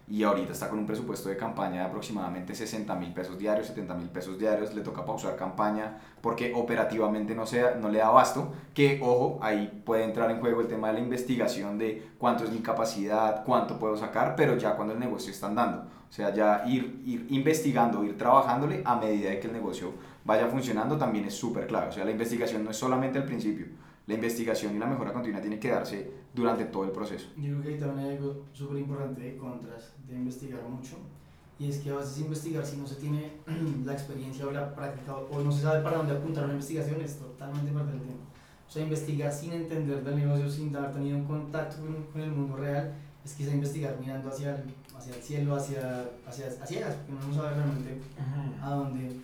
y 0.10 0.24
ahorita 0.24 0.54
está 0.54 0.70
con 0.70 0.80
un 0.80 0.86
presupuesto 0.86 1.28
de 1.28 1.36
campaña 1.36 1.82
de 1.82 1.88
aproximadamente 1.88 2.56
60 2.56 2.96
mil 2.96 3.14
pesos 3.14 3.38
diarios, 3.38 3.68
70 3.68 3.94
mil 3.96 4.08
pesos 4.08 4.40
diarios, 4.40 4.74
le 4.74 4.82
toca 4.82 5.06
pausar 5.06 5.36
campaña 5.36 6.00
porque 6.22 6.54
operativamente 6.56 7.36
no, 7.36 7.46
sea, 7.46 7.76
no 7.76 7.90
le 7.90 8.00
da 8.00 8.08
abasto, 8.08 8.54
que 8.74 9.00
ojo, 9.04 9.38
ahí 9.42 9.82
puede 9.86 10.06
entrar 10.06 10.32
en 10.32 10.40
juego 10.40 10.62
el 10.62 10.68
tema 10.68 10.88
de 10.88 10.94
la 10.94 11.00
investigación 11.02 11.78
de 11.78 12.12
cuánto 12.18 12.46
es 12.46 12.52
mi 12.52 12.60
capacidad, 12.60 13.44
cuánto 13.44 13.78
puedo 13.78 13.98
sacar, 13.98 14.36
pero 14.38 14.58
ya 14.58 14.76
cuando 14.76 14.94
el 14.94 15.00
negocio 15.00 15.32
está 15.32 15.48
andando, 15.48 15.80
o 16.10 16.12
sea, 16.12 16.34
ya 16.34 16.64
ir, 16.66 17.02
ir 17.06 17.28
investigando, 17.30 18.04
ir 18.06 18.18
trabajándole 18.18 18.82
a 18.86 18.96
medida 18.96 19.32
de 19.32 19.40
que 19.42 19.48
el 19.48 19.54
negocio 19.54 19.92
vaya 20.24 20.48
funcionando 20.48 20.98
también 20.98 21.26
es 21.26 21.34
súper 21.34 21.68
clave, 21.68 21.90
o 21.90 21.92
sea, 21.92 22.06
la 22.06 22.12
investigación 22.12 22.64
no 22.64 22.72
es 22.72 22.78
solamente 22.78 23.18
al 23.18 23.26
principio, 23.26 23.66
la 24.08 24.14
investigación 24.14 24.74
y 24.74 24.80
la 24.80 24.86
mejora 24.86 25.12
continua 25.12 25.42
tiene 25.42 25.60
que 25.60 25.70
darse 25.70 26.10
durante 26.34 26.64
todo 26.66 26.86
el 26.86 26.92
proceso. 26.92 27.28
Yo 27.36 27.50
creo 27.52 27.62
que 27.62 27.70
ahí 27.70 27.78
también 27.78 28.08
hay 28.08 28.16
algo 28.16 28.46
súper 28.54 28.78
importante 28.78 29.22
de 29.22 29.38
contras 29.38 29.97
de 30.08 30.16
investigar 30.16 30.62
mucho 30.64 30.98
y 31.60 31.70
es 31.70 31.78
que 31.78 31.90
a 31.90 31.96
veces 31.96 32.20
investigar 32.20 32.66
si 32.66 32.78
no 32.78 32.86
se 32.86 32.96
tiene 32.96 33.32
la 33.86 33.94
experiencia 33.94 34.46
o 34.46 34.52
la 34.52 34.74
práctica 34.76 35.16
o 35.16 35.42
no 35.42 35.52
se 35.52 35.64
sabe 35.64 35.84
para 35.84 35.98
dónde 35.98 36.14
apuntar 36.14 36.44
una 36.44 36.54
investigación 36.54 37.02
es 37.02 37.18
totalmente 37.18 37.72
perder 37.72 37.96
el 37.96 38.02
tiempo. 38.02 38.24
O 38.68 38.72
sea, 38.72 38.84
investigar 38.84 39.32
sin 39.34 39.54
entender 39.54 40.04
del 40.04 40.18
negocio, 40.18 40.50
sin 40.50 40.76
haber 40.76 40.92
tenido 40.92 41.18
un 41.18 41.26
contacto 41.26 41.78
con, 41.82 42.04
con 42.12 42.22
el 42.22 42.32
mundo 42.32 42.58
real, 42.58 42.94
es 43.24 43.34
quizá 43.34 43.52
investigar 43.52 43.98
mirando 44.00 44.30
hacia 44.30 44.56
el, 44.56 44.64
hacia 44.96 45.16
el 45.16 45.22
cielo, 45.22 45.56
hacia, 45.56 46.06
hacia, 46.28 46.48
hacia 46.62 46.88
porque 46.88 47.14
uno 47.14 47.28
no 47.28 47.34
sabe 47.34 47.56
realmente 47.56 48.02
a 48.62 48.70
dónde, 48.70 49.20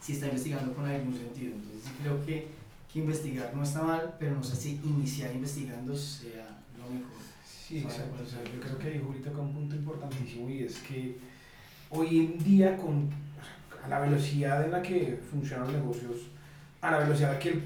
si 0.00 0.14
está 0.14 0.26
investigando 0.26 0.74
con 0.74 0.84
algún 0.84 1.14
sentido. 1.14 1.54
Entonces, 1.54 1.90
creo 2.02 2.26
que 2.26 2.62
que 2.92 2.98
investigar 2.98 3.54
no 3.54 3.62
está 3.62 3.82
mal, 3.82 4.16
pero 4.18 4.34
no 4.34 4.42
sé 4.42 4.54
si 4.54 4.80
iniciar 4.84 5.34
investigando 5.34 5.96
sea 5.96 6.62
lo 6.76 6.84
mejor. 6.92 7.22
Sí, 7.46 7.78
exacto. 7.78 8.22
O 8.22 8.26
sea, 8.26 8.44
yo 8.44 8.60
creo 8.60 8.78
que 8.78 8.88
ahí 8.88 9.02
Juli 9.04 9.21
y 10.34 10.64
es 10.64 10.78
que 10.78 11.16
hoy 11.90 12.20
en 12.20 12.38
día, 12.42 12.76
con 12.76 13.10
a 13.84 13.88
la 13.88 14.00
velocidad 14.00 14.64
en 14.64 14.70
la 14.70 14.82
que 14.82 15.20
funcionan 15.30 15.66
los 15.66 15.76
negocios, 15.76 16.16
a 16.80 16.90
la 16.90 16.98
velocidad 16.98 17.30
en 17.30 17.34
la 17.34 17.40
que 17.40 17.48
el 17.50 17.62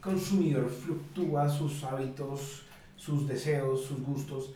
consumidor 0.00 0.68
fluctúa 0.68 1.48
sus 1.48 1.84
hábitos, 1.84 2.62
sus 2.96 3.28
deseos, 3.28 3.84
sus 3.84 4.02
gustos, 4.02 4.54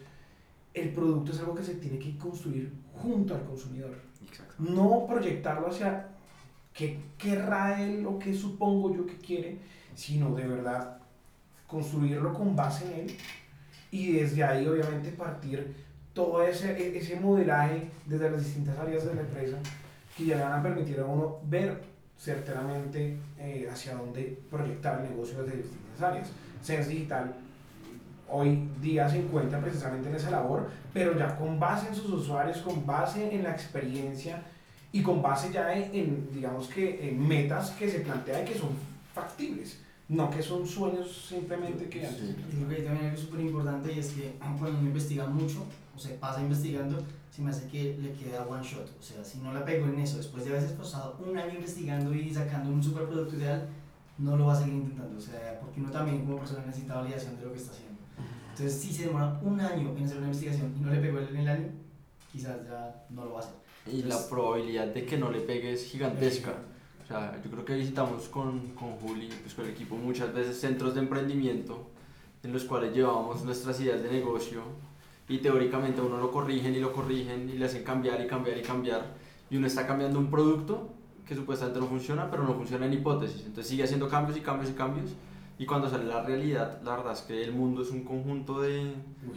el 0.75 0.91
producto 0.91 1.33
es 1.33 1.41
algo 1.41 1.55
que 1.55 1.63
se 1.63 1.75
tiene 1.77 1.99
que 1.99 2.17
construir 2.19 2.73
junto 2.95 3.35
al 3.35 3.45
consumidor. 3.45 3.97
Exacto. 4.29 4.55
No 4.59 5.07
proyectarlo 5.07 5.69
hacia 5.69 6.09
qué 6.75 6.99
querrá 7.17 7.83
él 7.83 8.05
o 8.07 8.19
qué 8.19 8.35
supongo 8.35 8.95
yo 8.95 9.07
que 9.07 9.17
quiere, 9.17 9.59
sino 9.95 10.35
de 10.35 10.47
verdad 10.47 10.99
construirlo 11.67 12.35
con 12.35 12.55
base 12.55 12.85
en 12.87 13.09
él 13.09 13.17
y 13.91 14.13
desde 14.13 14.45
ahí 14.45 14.67
obviamente 14.67 15.11
partir 15.11 15.75
todo 16.17 16.43
ese, 16.43 16.73
e, 16.73 16.99
ese 16.99 17.21
modelaje 17.21 17.89
desde 18.07 18.31
las 18.31 18.43
distintas 18.43 18.77
áreas 18.79 19.05
de 19.05 19.15
la 19.15 19.21
empresa 19.21 19.59
que 20.17 20.25
ya 20.25 20.37
le 20.37 20.43
van 20.43 20.61
a 20.61 20.63
permitir 20.63 20.99
a 20.99 21.05
uno 21.05 21.39
ver 21.45 21.83
certeramente 22.19 23.19
eh, 23.39 23.69
hacia 23.71 23.95
dónde 23.95 24.39
proyectar 24.51 25.05
el 25.05 25.11
negocio 25.11 25.43
desde 25.43 25.59
distintas 25.59 26.03
áreas. 26.03 26.29
Sense 26.63 26.89
Digital 26.89 27.35
hoy 28.29 28.69
día 28.81 29.09
se 29.09 29.19
encuentra 29.19 29.61
precisamente 29.61 30.09
en 30.09 30.17
esa 30.17 30.31
labor, 30.31 30.69
pero 30.93 31.17
ya 31.17 31.37
con 31.37 31.61
base 31.61 31.89
en 31.89 31.95
sus 31.95 32.11
usuarios, 32.11 32.59
con 32.59 32.85
base 32.87 33.33
en 33.33 33.45
la 33.45 33.53
experiencia 33.53 34.43
y 34.91 35.03
con 35.03 35.21
base 35.21 35.53
ya 35.53 35.73
en, 35.77 35.95
en 35.95 36.29
digamos 36.33 36.69
que, 36.69 37.09
en 37.09 37.29
metas 37.29 37.71
que 37.73 37.91
se 37.91 38.01
plantean 38.01 38.43
y 38.43 38.53
que 38.53 38.59
son 38.59 38.71
factibles. 39.15 39.81
No, 40.09 40.31
que 40.31 40.41
son 40.41 40.67
sueños 40.67 41.27
simplemente 41.29 41.89
que 41.89 42.07
antes. 42.07 42.23
Sí. 42.23 42.37
Creo 42.51 42.69
que 42.69 42.83
también 42.83 43.07
algo 43.07 43.21
súper 43.21 43.41
importante 43.41 43.93
y 43.93 43.99
es 43.99 44.09
que 44.09 44.35
cuando 44.59 44.79
uno 44.79 44.89
investiga 44.89 45.27
mucho 45.27 45.67
o 45.97 45.99
se 45.99 46.11
pasa 46.15 46.43
investigando, 46.43 46.99
se 47.31 47.43
me 47.43 47.51
hace 47.51 47.67
que 47.69 47.97
le 47.99 48.13
queda 48.13 48.47
one 48.47 48.63
shot. 48.63 48.89
O 48.99 49.03
sea, 49.03 49.25
si 49.25 49.39
no 49.39 49.53
la 49.53 49.65
pego 49.65 49.87
en 49.87 49.99
eso, 49.99 50.19
después 50.19 50.45
de 50.45 50.51
haberse 50.51 50.75
pasado 50.75 51.19
un 51.27 51.37
año 51.37 51.55
investigando 51.55 52.15
y 52.15 52.33
sacando 52.33 52.71
un 52.71 52.83
super 52.83 53.05
producto 53.07 53.37
ideal, 53.37 53.67
no 54.19 54.37
lo 54.37 54.47
va 54.47 54.53
a 54.53 54.57
seguir 54.57 54.75
intentando. 54.75 55.17
O 55.17 55.21
sea, 55.21 55.59
porque 55.61 55.81
uno 55.81 55.91
también 55.91 56.25
como 56.25 56.39
persona 56.39 56.65
necesita 56.67 56.97
validación 56.97 57.37
de 57.39 57.47
lo 57.47 57.53
que 57.53 57.59
está 57.59 57.73
haciendo. 57.73 58.01
Entonces, 58.51 58.81
si 58.81 58.93
se 58.93 59.07
demora 59.07 59.39
un 59.43 59.61
año 59.61 59.95
en 59.97 60.05
hacer 60.05 60.19
una 60.19 60.27
investigación 60.27 60.75
y 60.77 60.81
no 60.81 60.91
le 60.91 61.01
pegó 61.01 61.19
en 61.19 61.37
el 61.37 61.49
año, 61.49 61.69
quizás 62.33 62.57
ya 62.67 63.07
no 63.11 63.25
lo 63.25 63.33
va 63.35 63.41
a 63.41 63.43
hacer. 63.43 63.55
Y 63.91 64.03
la 64.03 64.19
probabilidad 64.29 64.89
de 64.89 65.05
que 65.07 65.17
no 65.17 65.31
le 65.31 65.41
pegue 65.41 65.73
es 65.73 65.85
gigantesca. 65.85 66.55
O 67.03 67.07
sea, 67.07 67.41
yo 67.43 67.51
creo 67.51 67.65
que 67.65 67.75
visitamos 67.77 68.29
con, 68.29 68.71
con 68.71 68.93
Juli, 68.97 69.29
pues 69.43 69.55
con 69.55 69.65
el 69.65 69.71
equipo, 69.71 69.95
muchas 69.97 70.35
veces 70.35 70.61
centros 70.61 70.95
de 70.95 71.01
emprendimiento 71.01 71.91
en 72.43 72.53
los 72.53 72.65
cuales 72.65 72.95
llevamos 72.95 73.45
nuestras 73.45 73.81
ideas 73.81 74.03
de 74.03 74.11
negocio 74.11 74.63
y 75.29 75.39
teóricamente 75.39 76.01
uno 76.01 76.19
lo 76.19 76.31
corrigen 76.31 76.75
y 76.75 76.81
lo 76.81 76.93
corrigen 76.93 77.49
y 77.49 77.55
le 77.55 77.65
hacen 77.65 77.83
cambiar 77.83 78.21
y 78.21 78.27
cambiar 78.27 78.59
y 78.59 78.63
cambiar 78.63 79.15
y 79.51 79.57
uno 79.57 79.67
está 79.67 79.87
cambiando 79.87 80.19
un 80.19 80.31
producto 80.31 80.89
que 81.27 81.35
supuestamente 81.35 81.81
no 81.81 81.87
funciona, 81.87 82.31
pero 82.31 82.45
no 82.45 82.55
funciona 82.55 82.87
en 82.87 82.93
hipótesis. 82.93 83.41
Entonces 83.41 83.67
sigue 83.67 83.83
haciendo 83.83 84.09
cambios 84.09 84.39
y 84.39 84.41
cambios 84.41 84.71
y 84.71 84.75
cambios 84.75 85.11
y 85.59 85.67
cuando 85.67 85.89
sale 85.89 86.05
la 86.05 86.23
realidad, 86.23 86.81
la 86.83 86.97
verdad 86.97 87.13
es 87.13 87.23
que 87.23 87.43
el 87.43 87.53
mundo 87.53 87.83
es 87.83 87.91
un 87.91 88.05
conjunto 88.05 88.61
de 88.61 88.95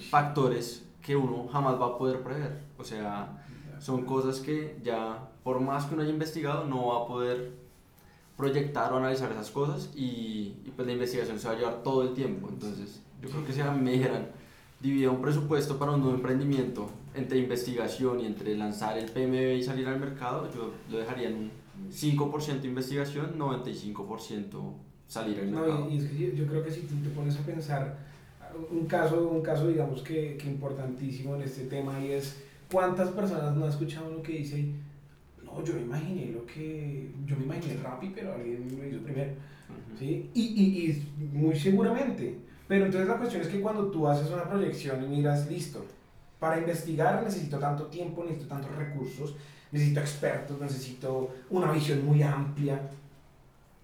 factores 0.10 0.86
que 1.02 1.16
uno 1.16 1.48
jamás 1.52 1.80
va 1.80 1.88
a 1.88 1.98
poder 1.98 2.22
prever. 2.22 2.60
O 2.78 2.84
sea, 2.84 3.46
son 3.80 4.06
cosas 4.06 4.40
que 4.40 4.78
ya 4.84 5.30
por 5.44 5.60
más 5.62 5.86
que 5.86 5.94
uno 5.94 6.04
haya 6.04 6.12
investigado 6.12 6.66
no 6.66 6.88
va 6.88 7.04
a 7.04 7.08
poder 7.08 7.54
proyectar 8.36 8.92
o 8.94 8.98
analizar 8.98 9.32
esas 9.32 9.50
cosas 9.50 9.90
y, 9.96 10.56
pues 10.76 10.86
la 10.88 10.94
investigación 10.94 11.40
se 11.40 11.48
va 11.48 11.54
a 11.54 11.58
llevar 11.58 11.84
todo 11.84 12.04
el 12.04 12.14
tiempo. 12.14 12.50
Entonces, 12.50 13.02
yo 13.22 13.30
creo 13.30 13.46
que 13.46 13.54
si 13.54 13.62
me 13.62 13.92
dijeran, 13.92 14.30
divida 14.80 15.12
un 15.12 15.22
presupuesto 15.22 15.78
para 15.78 15.92
un 15.92 16.02
nuevo 16.02 16.16
emprendimiento 16.16 16.90
entre 17.14 17.38
investigación 17.38 18.20
y 18.22 18.26
entre 18.26 18.56
lanzar 18.56 18.98
el 18.98 19.06
PMB 19.06 19.58
y 19.58 19.64
salir 19.64 19.88
al 19.88 20.00
mercado, 20.00 20.50
yo 20.54 20.72
lo 20.90 21.00
dejaría 21.00 21.30
en 21.30 21.36
un 21.36 21.52
5% 21.92 22.64
investigación, 22.66 23.38
95% 23.38 24.74
salir 25.08 25.40
al 25.40 25.48
mercado. 25.48 25.80
No, 25.80 25.90
y, 25.90 25.98
es 25.98 26.06
que 26.06 26.36
yo 26.36 26.46
creo 26.48 26.64
que 26.64 26.72
si 26.72 26.82
tú 26.82 26.96
te 27.04 27.10
pones 27.10 27.38
a 27.38 27.42
pensar, 27.42 27.98
un 28.72 28.86
caso, 28.86 29.28
un 29.28 29.42
caso 29.42 29.68
digamos 29.68 30.02
que, 30.02 30.38
que 30.38 30.48
importantísimo 30.48 31.36
en 31.36 31.44
este 31.44 31.66
tema 31.66 32.00
y 32.00 32.12
es 32.12 32.42
cuántas 32.72 33.10
personas 33.10 33.56
no 33.56 33.64
han 33.64 33.70
escuchado 33.70 34.12
lo 34.12 34.22
que 34.22 34.34
dice 34.34 34.74
no, 35.44 35.64
yo 35.64 35.74
me 35.74 35.82
imaginé 35.82 36.32
lo 36.32 36.46
que, 36.46 37.10
yo 37.26 37.36
me 37.38 37.46
imaginé 37.46 37.78
Rappi, 37.82 38.12
pero 38.14 38.34
alguien 38.34 38.68
lo 38.78 38.88
hizo 38.88 39.00
primero, 39.04 39.32
¿sí? 39.98 40.30
Y, 40.34 40.42
y, 40.42 40.92
y, 40.92 41.38
muy 41.38 41.58
seguramente, 41.58 42.36
pero 42.70 42.86
entonces 42.86 43.10
la 43.10 43.18
cuestión 43.18 43.42
es 43.42 43.48
que 43.48 43.62
cuando 43.62 43.88
tú 43.88 44.08
haces 44.08 44.30
una 44.30 44.48
proyección 44.48 45.04
y 45.04 45.08
miras, 45.08 45.50
listo, 45.50 45.84
para 46.40 46.60
investigar 46.60 47.24
necesito 47.24 47.58
tanto 47.58 47.88
tiempo, 47.88 48.24
necesito 48.24 48.48
tantos 48.48 48.76
recursos, 48.76 49.36
necesito 49.72 50.00
expertos, 50.02 50.62
necesito 50.62 51.32
una 51.50 51.72
visión 51.72 52.06
muy 52.06 52.22
amplia, 52.22 52.80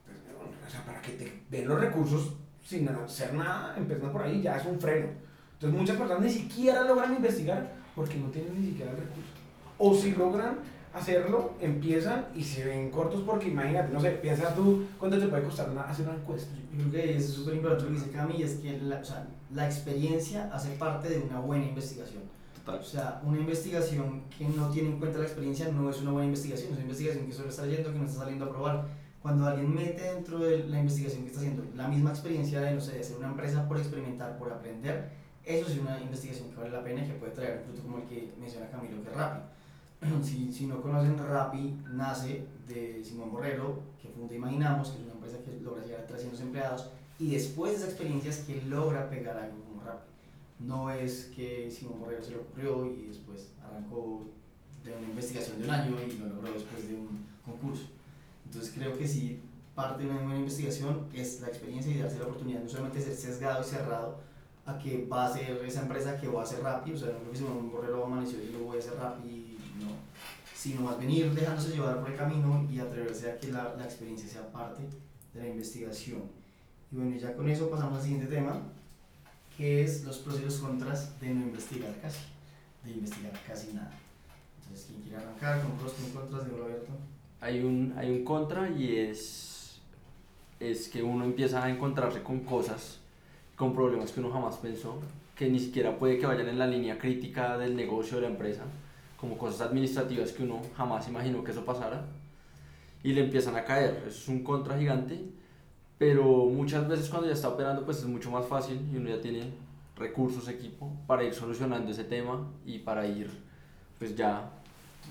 pues, 0.05 0.67
o 0.67 0.69
sea, 0.69 0.85
para 0.85 1.01
que 1.01 1.13
te 1.13 1.41
den 1.49 1.67
los 1.67 1.79
recursos 1.79 2.33
sin 2.63 2.87
hacer 2.87 3.33
nada, 3.33 3.75
empezando 3.75 4.11
por 4.11 4.21
ahí, 4.21 4.43
ya 4.43 4.57
es 4.57 4.65
un 4.67 4.79
freno. 4.79 5.07
Entonces 5.53 5.79
muchas 5.79 5.97
personas 5.97 6.21
ni 6.21 6.29
siquiera 6.29 6.83
logran 6.83 7.15
investigar 7.15 7.73
porque 7.95 8.17
no 8.17 8.27
tienen 8.27 8.61
ni 8.61 8.67
siquiera 8.67 8.91
el 8.91 8.97
recurso. 8.97 9.31
O 9.79 9.95
si 9.95 10.11
logran 10.11 10.59
hacerlo, 10.95 11.53
empiezan 11.59 12.27
y 12.33 12.43
se 12.43 12.63
ven 12.63 12.89
cortos 12.89 13.21
porque 13.25 13.49
imagínate, 13.49 13.91
no 13.91 13.99
sé, 13.99 14.11
piensa 14.11 14.55
tú 14.55 14.85
cuánto 14.97 15.19
te 15.19 15.27
puede 15.27 15.43
costar 15.43 15.67
hacer 15.87 16.07
una 16.07 16.15
encuesta. 16.15 16.55
Yo 16.71 16.89
creo 16.89 16.91
que 16.91 17.17
es 17.17 17.29
súper 17.29 17.55
importante 17.55 17.83
lo 17.83 17.89
que 17.89 17.95
dice 17.95 18.11
Cami, 18.11 18.41
es 18.41 18.55
que 18.55 18.79
la, 18.79 18.99
o 18.99 19.03
sea, 19.05 19.27
la 19.53 19.65
experiencia 19.65 20.49
hace 20.53 20.69
parte 20.75 21.09
de 21.09 21.19
una 21.19 21.39
buena 21.39 21.65
investigación. 21.65 22.23
Total. 22.55 22.79
O 22.79 22.83
sea, 22.83 23.21
una 23.25 23.37
investigación 23.39 24.23
que 24.37 24.47
no 24.47 24.69
tiene 24.69 24.89
en 24.89 24.99
cuenta 24.99 25.19
la 25.19 25.25
experiencia 25.25 25.69
no 25.69 25.89
es 25.89 26.01
una 26.01 26.11
buena 26.11 26.27
investigación, 26.27 26.69
es 26.69 26.75
una 26.75 26.83
investigación 26.83 27.25
que 27.25 27.33
solo 27.33 27.49
está 27.49 27.65
yendo, 27.65 27.91
que 27.91 27.99
no 27.99 28.05
está 28.05 28.19
saliendo 28.19 28.45
a 28.45 28.49
probar. 28.49 28.85
Cuando 29.21 29.45
alguien 29.47 29.73
mete 29.73 30.01
dentro 30.01 30.39
de 30.39 30.65
la 30.67 30.79
investigación 30.79 31.23
que 31.23 31.27
está 31.29 31.41
haciendo 31.41 31.63
la 31.75 31.87
misma 31.87 32.11
experiencia 32.11 32.61
de, 32.61 32.71
no 32.71 32.79
sé, 32.79 32.97
de 32.97 33.03
ser 33.03 33.17
una 33.17 33.27
empresa 33.27 33.67
por 33.67 33.77
experimentar, 33.77 34.37
por 34.37 34.53
aprender, 34.53 35.09
eso 35.43 35.67
es 35.67 35.77
una 35.77 35.99
investigación 35.99 36.49
que 36.51 36.55
vale 36.57 36.69
la 36.69 36.83
pena 36.83 37.03
y 37.03 37.07
que 37.07 37.13
puede 37.15 37.33
traer 37.33 37.57
un 37.57 37.65
fruto 37.65 37.81
como 37.81 37.97
el 37.97 38.03
que 38.05 38.33
menciona 38.39 38.69
Camilo, 38.69 39.03
que 39.03 39.09
es 39.09 39.15
rápido 39.15 39.55
si, 40.23 40.51
si 40.51 40.67
no 40.67 40.81
conocen, 40.81 41.17
Rappi 41.17 41.75
nace 41.91 42.45
de 42.67 43.03
Simón 43.03 43.31
Borrero, 43.31 43.79
que 44.01 44.09
funda 44.09 44.33
Imaginamos, 44.33 44.89
que 44.89 44.97
es 44.97 45.03
una 45.03 45.13
empresa 45.13 45.37
que 45.43 45.59
logra 45.61 45.83
llegar 45.83 46.01
a 46.01 46.07
300 46.07 46.41
empleados, 46.41 46.89
y 47.19 47.31
después 47.31 47.71
de 47.71 47.77
esa 47.77 47.87
experiencia 47.87 48.29
es 48.29 48.39
que 48.39 48.61
logra 48.63 49.09
pegar 49.09 49.37
algo 49.37 49.57
como 49.63 49.83
Rappi. 49.83 50.11
No 50.59 50.91
es 50.91 51.31
que 51.35 51.69
Simón 51.71 51.99
Borrero 51.99 52.23
se 52.23 52.31
lo 52.31 52.41
ocurrió 52.41 52.85
y 52.85 53.07
después 53.07 53.51
arrancó 53.63 54.23
de 54.83 54.95
una 54.95 55.07
investigación 55.07 55.59
de 55.59 55.65
un 55.65 55.71
año 55.71 55.95
y 56.01 56.17
lo 56.17 56.27
logró 56.27 56.53
después 56.53 56.87
de 56.87 56.95
un 56.95 57.25
concurso. 57.43 57.85
Entonces 58.45 58.71
creo 58.73 58.97
que 58.97 59.07
sí, 59.07 59.41
parte 59.73 60.03
de 60.03 60.09
una 60.09 60.21
buena 60.21 60.39
investigación 60.39 61.07
es 61.13 61.41
la 61.41 61.47
experiencia 61.47 61.91
y 61.91 61.99
darse 61.99 62.19
la 62.19 62.25
oportunidad 62.25 62.61
no 62.61 62.69
solamente 62.69 63.01
ser 63.01 63.15
sesgado 63.15 63.61
y 63.61 63.65
cerrado 63.65 64.19
a 64.65 64.77
que 64.79 65.05
va 65.05 65.25
a 65.25 65.33
ser 65.33 65.63
esa 65.65 65.81
empresa 65.81 66.19
que 66.19 66.27
va 66.27 66.43
a 66.43 66.45
ser 66.45 66.61
rápido, 66.63 66.95
o 66.95 66.99
sea, 66.99 67.09
no 67.09 67.19
creo 67.19 67.31
que 67.31 67.37
Simón 67.37 67.71
Borrero 67.71 68.05
amaneció 68.05 68.41
y 68.41 68.51
lo 68.51 68.59
voy 68.59 68.77
a 68.77 68.79
hacer 68.79 68.93
no, 68.97 69.44
sino 70.65 70.81
más 70.81 70.97
venir 70.97 71.31
dejándose 71.31 71.75
llevar 71.75 71.99
por 71.99 72.09
el 72.09 72.17
camino 72.17 72.67
y 72.71 72.79
atreverse 72.79 73.29
a 73.29 73.37
que 73.37 73.51
la, 73.51 73.75
la 73.77 73.85
experiencia 73.85 74.27
sea 74.27 74.51
parte 74.51 74.81
de 75.31 75.39
la 75.39 75.47
investigación. 75.49 76.23
Y 76.91 76.95
bueno, 76.95 77.15
ya 77.17 77.35
con 77.35 77.47
eso 77.47 77.69
pasamos 77.69 77.99
al 77.99 78.03
siguiente 78.03 78.25
tema, 78.25 78.63
que 79.55 79.83
es 79.83 80.03
los 80.05 80.17
pros 80.17 80.39
y 80.39 80.45
los 80.45 80.55
contras 80.55 81.19
de 81.21 81.29
no 81.35 81.43
investigar 81.43 81.93
casi, 82.01 82.21
de 82.83 82.91
investigar 82.93 83.31
casi 83.45 83.73
nada. 83.73 83.91
Entonces, 84.57 84.87
¿quién 84.87 85.01
quiere 85.03 85.17
arrancar 85.17 85.61
con 85.61 85.77
pros 85.77 85.93
y 85.99 86.11
contras 86.11 86.47
de 86.47 86.55
Alberto? 86.55 86.93
Hay 87.41 87.61
un, 87.61 87.93
hay 87.95 88.09
un 88.09 88.25
contra 88.25 88.67
y 88.67 88.95
es, 88.95 89.79
es 90.59 90.87
que 90.87 91.03
uno 91.03 91.25
empieza 91.25 91.63
a 91.63 91.69
encontrarse 91.69 92.23
con 92.23 92.39
cosas, 92.39 92.97
con 93.55 93.75
problemas 93.75 94.11
que 94.11 94.19
uno 94.19 94.31
jamás 94.31 94.55
pensó, 94.55 94.99
que 95.35 95.47
ni 95.47 95.59
siquiera 95.59 95.99
puede 95.99 96.17
que 96.17 96.25
vayan 96.25 96.49
en 96.49 96.57
la 96.57 96.65
línea 96.65 96.97
crítica 96.97 97.55
del 97.55 97.75
negocio 97.75 98.15
de 98.17 98.23
la 98.23 98.29
empresa, 98.29 98.63
como 99.17 99.37
cosas 99.37 99.61
administrativas 99.61 100.31
que 100.31 100.43
uno 100.43 100.61
jamás 100.75 101.07
imaginó 101.07 101.43
que 101.43 101.51
eso 101.51 101.65
pasara, 101.65 102.05
y 103.03 103.13
le 103.13 103.21
empiezan 103.21 103.55
a 103.55 103.63
caer. 103.63 104.03
Es 104.07 104.27
un 104.27 104.43
contra 104.43 104.77
gigante, 104.77 105.23
pero 105.97 106.23
muchas 106.45 106.87
veces 106.87 107.09
cuando 107.09 107.27
ya 107.27 107.33
está 107.33 107.49
operando 107.49 107.85
pues 107.85 107.99
es 107.99 108.05
mucho 108.05 108.31
más 108.31 108.45
fácil 108.45 108.81
y 108.91 108.97
uno 108.97 109.09
ya 109.09 109.21
tiene 109.21 109.53
recursos, 109.95 110.47
equipo, 110.49 110.91
para 111.07 111.23
ir 111.23 111.33
solucionando 111.33 111.91
ese 111.91 112.03
tema 112.03 112.47
y 112.65 112.79
para 112.79 113.05
ir 113.07 113.29
pues 113.99 114.15
ya 114.15 114.49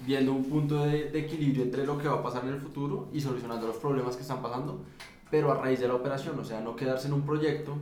viendo 0.05 0.33
un 0.33 0.45
punto 0.45 0.85
de, 0.85 1.11
de, 1.11 1.21
equilibrio 1.21 1.63
entre 1.63 1.87
lo 1.87 1.97
que 1.97 2.09
va 2.09 2.17
a 2.17 2.23
pasar 2.23 2.45
en 2.45 2.55
el 2.55 2.61
futuro 2.61 3.09
y 3.13 3.21
solucionando 3.21 3.67
los 3.67 3.77
problemas 3.77 4.17
que 4.17 4.23
están 4.23 4.43
pasando, 4.43 4.81
pero 5.31 5.53
a 5.53 5.55
raíz 5.55 5.81
de 5.81 5.89
la 5.89 5.95
operación, 5.95 6.39
o 6.39 6.45
sea, 6.45 6.61
no 6.61 6.77
quedarse 6.77 7.07
en 7.07 7.15
un 7.15 7.23
proyecto 7.23 7.77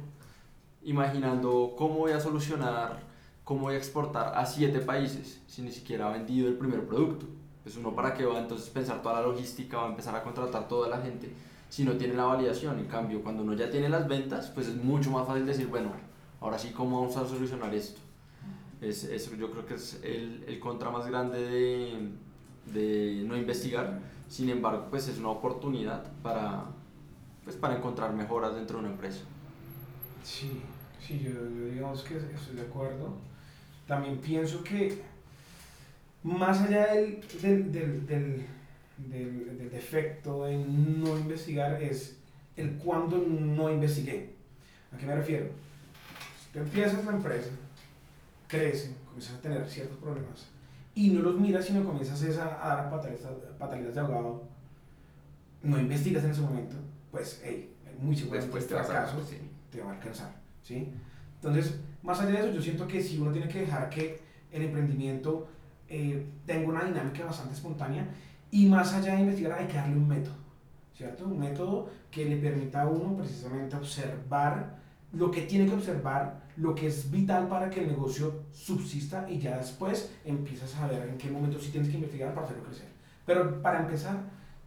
imaginando 0.85 1.75
cómo 1.77 1.95
voy 1.95 2.13
a 2.13 2.21
solucionar, 2.21 3.01
cómo 3.45 3.63
voy 3.63 3.75
a 3.75 3.79
exportar 3.79 4.37
a 4.37 4.47
siete 4.47 4.81
países 4.81 5.41
si 5.47 5.63
ni 5.63 5.73
siquiera 5.73 6.09
ha 6.09 6.13
vendido 6.13 6.49
el 6.49 6.55
primer 6.55 6.87
producto. 6.87 7.27
Pues 7.63 7.77
uno 7.77 7.95
para 7.95 8.15
qué 8.15 8.25
va 8.25 8.41
entonces 8.41 8.69
pensar 8.71 9.03
toda 9.03 9.21
la 9.21 9.27
logística, 9.27 9.77
va 9.77 9.87
a 9.87 9.91
empezar 9.91 10.15
a 10.17 10.23
contratar 10.23 10.67
toda 10.69 10.89
la 10.89 11.01
gente 11.01 11.33
si 11.73 11.85
no 11.85 11.93
tiene 11.93 12.13
la 12.13 12.25
validación. 12.25 12.79
En 12.79 12.87
cambio, 12.87 13.23
cuando 13.23 13.43
uno 13.43 13.55
ya 13.55 13.71
tiene 13.71 13.89
las 13.89 14.07
ventas, 14.07 14.51
pues 14.51 14.67
es 14.67 14.77
mucho 14.77 15.11
más 15.11 15.27
fácil 15.27 15.47
decir, 15.47 15.69
bueno, 15.69 15.91
ahora 16.39 16.59
sí, 16.59 16.71
¿cómo 16.71 17.01
vamos 17.01 17.17
a 17.17 17.27
solucionar 17.27 17.75
esto? 17.75 17.99
Es, 18.83 19.05
eso 19.05 19.35
yo 19.37 19.51
creo 19.51 19.65
que 19.65 19.75
es 19.75 19.99
el, 20.03 20.45
el 20.47 20.61
contra 20.61 20.91
más 20.91 21.07
grande 21.07 21.39
de, 21.39 22.11
de, 22.75 23.23
no 23.25 23.39
investigar. 23.39 24.01
Sin 24.29 24.51
embargo, 24.51 24.89
pues 24.91 25.09
es 25.09 25.19
una 25.19 25.31
oportunidad 25.31 26.05
para, 26.23 26.65
pues 27.45 27.57
para 27.57 27.77
encontrar 27.77 28.13
mejoras 28.13 28.55
dentro 28.55 28.77
de 28.77 28.85
una 28.85 28.93
empresa. 28.93 29.23
Sí, 30.23 30.61
sí, 31.01 31.21
yo, 31.21 31.31
yo 31.31 31.67
digamos 31.73 32.03
que 32.03 32.17
estoy 32.17 32.57
de 32.57 32.63
acuerdo. 32.63 33.15
También 33.87 34.19
pienso 34.19 34.63
que 34.63 35.03
más 36.23 36.61
allá 36.63 36.95
del, 36.95 37.21
del, 37.41 37.73
del, 37.73 38.07
del, 38.07 38.47
del, 39.59 39.71
defecto 39.71 40.45
de 40.45 40.57
no 40.57 41.19
investigar 41.19 41.83
es 41.83 42.17
el 42.57 42.77
cuándo 42.77 43.19
no 43.19 43.71
investigué. 43.71 44.31
¿A 44.93 44.97
qué 44.97 45.07
me 45.07 45.17
refiero? 45.17 45.47
Tú 46.53 46.61
empiezas 46.61 47.05
la 47.05 47.13
empresa, 47.13 47.51
crece, 48.47 48.95
comienzas 49.07 49.37
a 49.37 49.41
tener 49.41 49.69
ciertos 49.69 49.97
problemas 49.99 50.47
y 50.95 51.11
no 51.11 51.23
los 51.23 51.41
miras, 51.41 51.65
sino 51.65 51.85
comienzas 51.85 52.23
a, 52.39 52.45
dar 52.45 52.91
pataletas, 52.91 53.95
de 53.95 54.01
ahogado, 54.01 54.43
no 55.63 55.79
investigas 55.79 56.25
en 56.25 56.31
ese 56.31 56.43
momento, 56.43 56.77
pues, 57.11 57.41
hey, 57.45 57.73
muy 57.99 58.15
seguramente 58.17 58.47
Después 58.47 58.67
te 58.67 58.75
fracaso 58.75 59.25
sí. 59.25 59.39
te 59.71 59.81
va 59.81 59.93
a 59.93 59.95
alcanzar, 59.95 60.35
¿sí? 60.63 60.93
Entonces, 61.37 61.79
más 62.03 62.21
allá 62.21 62.33
de 62.33 62.39
eso, 62.41 62.53
yo 62.53 62.63
siento 62.63 62.87
que 62.87 63.03
si 63.03 63.19
uno 63.19 63.31
tiene 63.33 63.49
que 63.49 63.61
dejar 63.61 63.89
que 63.89 64.21
el 64.51 64.63
emprendimiento 64.63 65.49
eh, 65.89 66.27
tenga 66.47 66.69
una 66.69 66.85
dinámica 66.85 67.25
bastante 67.25 67.55
espontánea 67.55 68.07
y 68.51 68.67
más 68.67 68.93
allá 68.93 69.15
de 69.15 69.21
investigar 69.21 69.59
hay 69.59 69.67
que 69.67 69.75
darle 69.75 69.97
un 69.97 70.09
método, 70.09 70.35
¿cierto? 70.97 71.25
Un 71.25 71.39
método 71.39 71.91
que 72.11 72.25
le 72.25 72.37
permita 72.37 72.83
a 72.83 72.89
uno 72.89 73.17
precisamente 73.17 73.77
observar 73.77 74.83
lo 75.13 75.31
que 75.31 75.43
tiene 75.43 75.67
que 75.67 75.75
observar, 75.75 76.43
lo 76.57 76.75
que 76.75 76.87
es 76.87 77.11
vital 77.11 77.49
para 77.49 77.69
que 77.71 77.81
el 77.81 77.89
negocio 77.89 78.45
subsista 78.53 79.27
y 79.31 79.39
ya 79.39 79.59
después 79.59 80.11
empiezas 80.25 80.75
a 80.77 80.87
ver 80.87 81.09
en 81.09 81.19
qué 81.19 81.31
momento 81.31 81.59
sí 81.59 81.71
tienes 81.71 81.91
que 81.91 81.97
investigar 81.97 82.35
para 82.35 82.47
hacerlo 82.47 82.65
crecer. 82.65 82.89
Pero 83.27 83.61
para 83.63 83.81
empezar, 83.81 84.17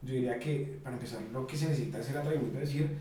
yo 0.02 0.13
diría 0.13 0.39
que 0.39 0.80
para 0.84 0.95
empezar 0.95 1.21
lo 1.34 1.48
que 1.48 1.58
se 1.58 1.67
necesita 1.67 2.00
es 2.00 2.10
el 2.10 2.17
atrevimiento 2.17 2.60
de 2.60 2.65
decir, 2.65 2.98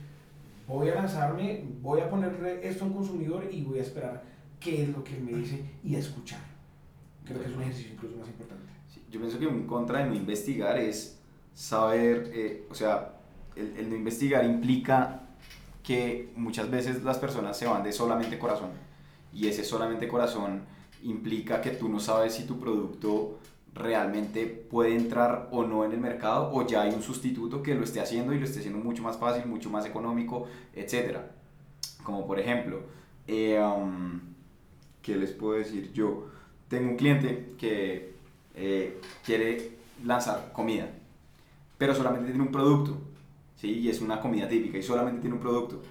voy 0.66 0.88
a 0.88 0.94
lanzarme, 0.94 1.64
voy 1.80 2.00
a 2.00 2.08
ponerle 2.08 2.66
esto 2.66 2.84
a 2.84 2.88
un 2.88 2.94
consumidor 2.94 3.48
y 3.50 3.62
voy 3.62 3.78
a 3.78 3.82
esperar 3.82 4.22
qué 4.60 4.82
es 4.82 4.88
lo 4.88 5.04
que 5.04 5.16
él 5.16 5.22
me 5.22 5.32
dice 5.32 5.64
y 5.82 5.94
a 5.94 5.98
escuchar. 5.98 6.40
Creo 7.24 7.40
que 7.40 7.48
es 7.48 7.54
un 7.54 7.62
ejercicio 7.62 7.92
incluso 7.92 8.16
más 8.16 8.28
importante. 8.28 8.64
Sí, 8.92 9.02
yo 9.10 9.20
pienso 9.20 9.38
que 9.38 9.46
un 9.46 9.66
contra 9.66 10.00
de 10.00 10.06
no 10.06 10.14
investigar 10.14 10.78
es 10.78 11.20
saber, 11.54 12.30
eh, 12.34 12.66
o 12.70 12.74
sea, 12.74 13.14
el, 13.56 13.76
el 13.76 13.90
no 13.90 13.96
investigar 13.96 14.44
implica 14.44 15.20
que 15.82 16.32
muchas 16.36 16.70
veces 16.70 17.02
las 17.04 17.18
personas 17.18 17.56
se 17.58 17.66
van 17.66 17.82
de 17.82 17.92
solamente 17.92 18.38
corazón 18.38 18.70
y 19.32 19.48
ese 19.48 19.64
solamente 19.64 20.08
corazón 20.08 20.62
implica 21.02 21.60
que 21.60 21.70
tú 21.70 21.88
no 21.88 22.00
sabes 22.00 22.34
si 22.34 22.44
tu 22.46 22.58
producto 22.58 23.38
realmente 23.74 24.46
puede 24.46 24.94
entrar 24.94 25.48
o 25.50 25.64
no 25.64 25.84
en 25.84 25.92
el 25.92 25.98
mercado 25.98 26.50
o 26.52 26.66
ya 26.66 26.82
hay 26.82 26.94
un 26.94 27.02
sustituto 27.02 27.62
que 27.62 27.74
lo 27.74 27.84
esté 27.84 28.00
haciendo 28.00 28.32
y 28.32 28.38
lo 28.38 28.44
esté 28.44 28.60
haciendo 28.60 28.78
mucho 28.78 29.02
más 29.02 29.18
fácil, 29.18 29.46
mucho 29.46 29.68
más 29.68 29.84
económico, 29.84 30.46
etc. 30.74 31.18
Como 32.04 32.26
por 32.26 32.38
ejemplo, 32.38 32.80
eh, 33.26 33.60
um, 33.60 34.20
¿qué 35.02 35.16
les 35.16 35.32
puedo 35.32 35.54
decir? 35.54 35.92
Yo 35.92 36.28
tengo 36.68 36.90
un 36.90 36.96
cliente 36.96 37.54
que 37.58 38.14
eh, 38.54 39.00
quiere 39.24 39.72
lanzar 40.04 40.52
comida, 40.52 40.88
pero 41.76 41.94
solamente 41.94 42.28
tiene 42.28 42.42
un 42.42 42.52
producto, 42.52 42.96
¿sí? 43.56 43.72
Y 43.80 43.88
es 43.88 44.00
una 44.00 44.20
comida 44.20 44.48
típica 44.48 44.78
y 44.78 44.82
solamente 44.82 45.20
tiene 45.20 45.34
un 45.34 45.42
producto. 45.42 45.82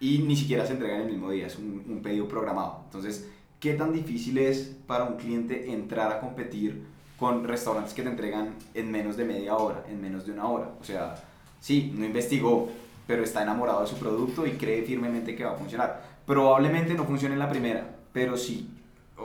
Y 0.00 0.20
ni 0.20 0.34
siquiera 0.34 0.64
se 0.64 0.72
entrega 0.72 0.96
en 0.96 1.02
el 1.02 1.08
mismo 1.08 1.30
día, 1.30 1.46
es 1.46 1.58
un, 1.58 1.84
un 1.86 2.00
pedido 2.00 2.26
programado. 2.26 2.80
Entonces, 2.86 3.28
¿qué 3.58 3.74
tan 3.74 3.92
difícil 3.92 4.38
es 4.38 4.74
para 4.86 5.04
un 5.04 5.18
cliente 5.18 5.70
entrar 5.70 6.10
a 6.10 6.20
competir 6.20 6.86
con 7.20 7.46
restaurantes 7.46 7.92
que 7.92 8.02
te 8.02 8.08
entregan 8.08 8.54
en 8.72 8.90
menos 8.90 9.18
de 9.18 9.26
media 9.26 9.54
hora, 9.54 9.84
en 9.88 10.00
menos 10.00 10.24
de 10.24 10.32
una 10.32 10.48
hora? 10.48 10.70
O 10.80 10.84
sea, 10.84 11.22
sí, 11.60 11.92
no 11.94 12.06
investigó, 12.06 12.70
pero 13.06 13.22
está 13.22 13.42
enamorado 13.42 13.82
de 13.82 13.86
su 13.86 13.96
producto 13.96 14.46
y 14.46 14.52
cree 14.52 14.82
firmemente 14.82 15.36
que 15.36 15.44
va 15.44 15.52
a 15.52 15.56
funcionar. 15.56 16.02
Probablemente 16.24 16.94
no 16.94 17.04
funcione 17.04 17.34
en 17.34 17.38
la 17.38 17.50
primera, 17.50 17.86
pero 18.14 18.38
si 18.38 18.70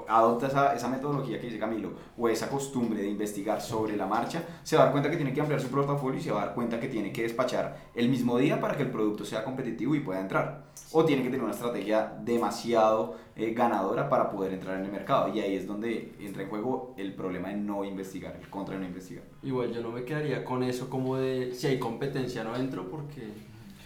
adopta 0.08 0.47
esa, 0.47 0.75
esa 0.75 0.88
metodología 0.88 1.39
que 1.39 1.47
dice 1.47 1.60
Camilo 1.60 1.93
o 2.17 2.29
esa 2.29 2.49
costumbre 2.49 3.01
de 3.01 3.08
investigar 3.08 3.62
sobre 3.62 3.95
la 3.95 4.05
marcha, 4.05 4.43
se 4.63 4.75
va 4.75 4.84
a 4.84 4.86
dar 4.86 4.91
cuenta 4.91 5.10
que 5.10 5.17
tiene 5.17 5.34
que 5.34 5.41
ampliar 5.41 5.62
su 5.62 5.69
portafolio 5.69 6.19
y 6.19 6.23
se 6.23 6.31
va 6.31 6.41
a 6.41 6.45
dar 6.47 6.55
cuenta 6.55 6.79
que 6.79 6.88
tiene 6.88 7.12
que 7.12 7.23
despachar 7.23 7.77
el 7.93 8.10
mismo 8.10 8.38
día 8.38 8.60
para 8.60 8.75
que 8.75 8.84
el 8.84 8.91
producto 8.91 9.25
sea 9.25 9.43
competitivo 9.43 9.95
y 9.95 9.99
pueda 9.99 10.19
entrar. 10.19 10.65
O 10.91 11.03
tiene 11.03 11.23
que 11.23 11.29
tener 11.29 11.43
una 11.43 11.53
estrategia 11.53 12.13
demasiado 12.21 13.17
eh, 13.36 13.53
ganadora 13.53 14.08
para 14.10 14.29
poder 14.29 14.53
entrar 14.53 14.77
en 14.77 14.86
el 14.86 14.91
mercado. 14.91 15.34
Y 15.34 15.39
ahí 15.39 15.55
es 15.55 15.67
donde 15.67 16.13
entra 16.19 16.43
en 16.43 16.49
juego 16.49 16.93
el 16.97 17.13
problema 17.13 17.49
de 17.49 17.55
no 17.55 17.84
investigar, 17.84 18.36
el 18.39 18.49
contra 18.49 18.75
de 18.75 18.81
no 18.81 18.88
investigar. 18.88 19.23
Igual 19.43 19.73
yo 19.73 19.81
no 19.81 19.89
me 19.91 20.03
quedaría 20.03 20.45
con 20.45 20.63
eso 20.63 20.89
como 20.89 21.17
de 21.17 21.53
si 21.53 21.67
hay 21.67 21.79
competencia 21.79 22.43
no 22.43 22.55
entro 22.55 22.89
porque... 22.89 23.27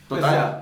Pues, 0.08 0.24
o 0.24 0.28
sea, 0.28 0.62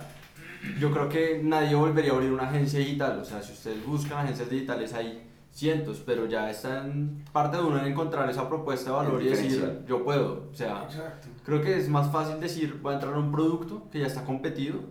yo 0.79 0.91
creo 0.91 1.10
que 1.10 1.41
nadie 1.43 1.75
volvería 1.75 2.12
a 2.12 2.15
abrir 2.15 2.31
una 2.31 2.49
agencia 2.49 2.79
digital. 2.79 3.19
O 3.19 3.25
sea, 3.25 3.41
si 3.41 3.53
ustedes 3.53 3.86
buscan 3.86 4.19
agencias 4.19 4.49
digitales 4.49 4.93
hay 4.93 5.27
cientos, 5.58 6.04
pero 6.06 6.28
ya 6.28 6.52
está 6.52 6.86
en 6.86 7.26
parte 7.34 7.58
de 7.58 7.63
uno 7.63 7.80
en 7.80 7.88
encontrar 7.88 8.30
esa 8.30 8.48
propuesta 8.48 8.91
de 8.91 8.96
valor 8.96 9.24
y 9.24 9.30
decir, 9.30 9.84
yo 9.88 10.04
puedo. 10.04 10.50
O 10.52 10.56
sea, 10.56 10.84
Exacto. 10.84 11.30
creo 11.43 11.62
que 11.63 11.80
es 11.80 11.89
más 11.89 12.12
fácil 12.12 12.39
decir, 12.39 12.80
voy 12.80 12.91
a 12.91 12.96
entrar 12.96 13.15
a 13.15 13.17
un 13.17 13.32
producto 13.32 13.89
que 13.91 14.00
ya 14.00 14.06
está 14.06 14.24
competido, 14.24 14.82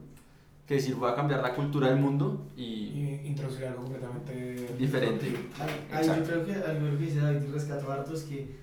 que 0.67 0.75
decir, 0.75 0.97
voy 0.97 1.09
a 1.09 1.15
cambiar 1.15 1.41
la 1.41 1.55
cultura 1.55 1.89
del 1.89 2.01
mundo 2.01 2.49
y... 2.57 2.63
Y 2.63 3.23
introducir 3.27 3.67
algo 3.67 3.85
completamente 3.85 4.75
Diferente. 4.77 5.37
Ahí, 5.93 6.05
yo 6.05 6.25
creo 6.25 6.45
que 6.45 6.55
algo 6.55 6.99
que 6.99 7.05
dice 7.05 7.21
David 7.21 7.43
y 7.49 7.53
rescato 7.53 7.93
harto 7.93 8.15
es 8.15 8.25
que 8.25 8.57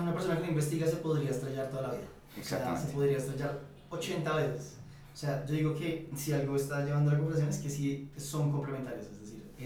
una 0.00 0.14
persona 0.14 0.40
que 0.40 0.48
investiga 0.48 0.86
se 0.86 0.96
podría 0.96 1.28
estrellar 1.28 1.68
toda 1.68 1.82
la 1.82 1.90
vida. 1.90 2.08
O 2.40 2.42
sea, 2.42 2.74
se 2.74 2.94
podría 2.94 3.18
estrellar 3.18 3.60
80 3.90 4.36
veces. 4.36 4.78
O 5.12 5.16
sea, 5.16 5.44
yo 5.44 5.54
digo 5.54 5.74
que 5.74 6.08
si 6.16 6.32
algo 6.32 6.56
está 6.56 6.82
llevando 6.82 7.10
a 7.10 7.14
la 7.14 7.18
conversación 7.20 7.50
es 7.50 7.58
que 7.58 7.68
sí 7.68 8.10
son 8.16 8.50
complementarios, 8.50 9.06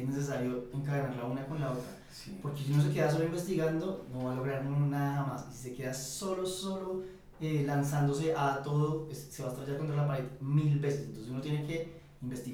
es 0.01 0.09
necesario 0.09 0.65
encadenar 0.73 1.17
la 1.17 1.25
una 1.25 1.47
con 1.47 1.61
la 1.61 1.73
otra. 1.73 1.85
Sí. 2.13 2.39
Porque 2.43 2.63
si 2.63 2.73
uno 2.73 2.83
se 2.83 2.93
queda 2.93 3.11
solo 3.11 3.25
investigando, 3.25 4.07
no 4.13 4.25
va 4.25 4.33
a 4.33 4.37
lograr 4.37 4.65
nada 4.65 5.25
más. 5.25 5.47
Y 5.51 5.53
si 5.53 5.63
se 5.71 5.75
queda 5.75 5.93
solo, 5.93 6.47
solo 6.47 7.03
eh, 7.41 7.65
lanzándose 7.67 8.35
a 8.35 8.63
todo, 8.63 9.09
se 9.13 9.43
va 9.43 9.51
a 9.51 9.53
estrellar 9.53 9.79
contra 9.79 9.97
la 9.97 10.07
pared 10.07 10.25
mil 10.41 10.79
veces. 10.79 11.07
Entonces 11.07 11.31
uno 11.31 11.41
tiene 11.41 11.67
que 11.67 11.97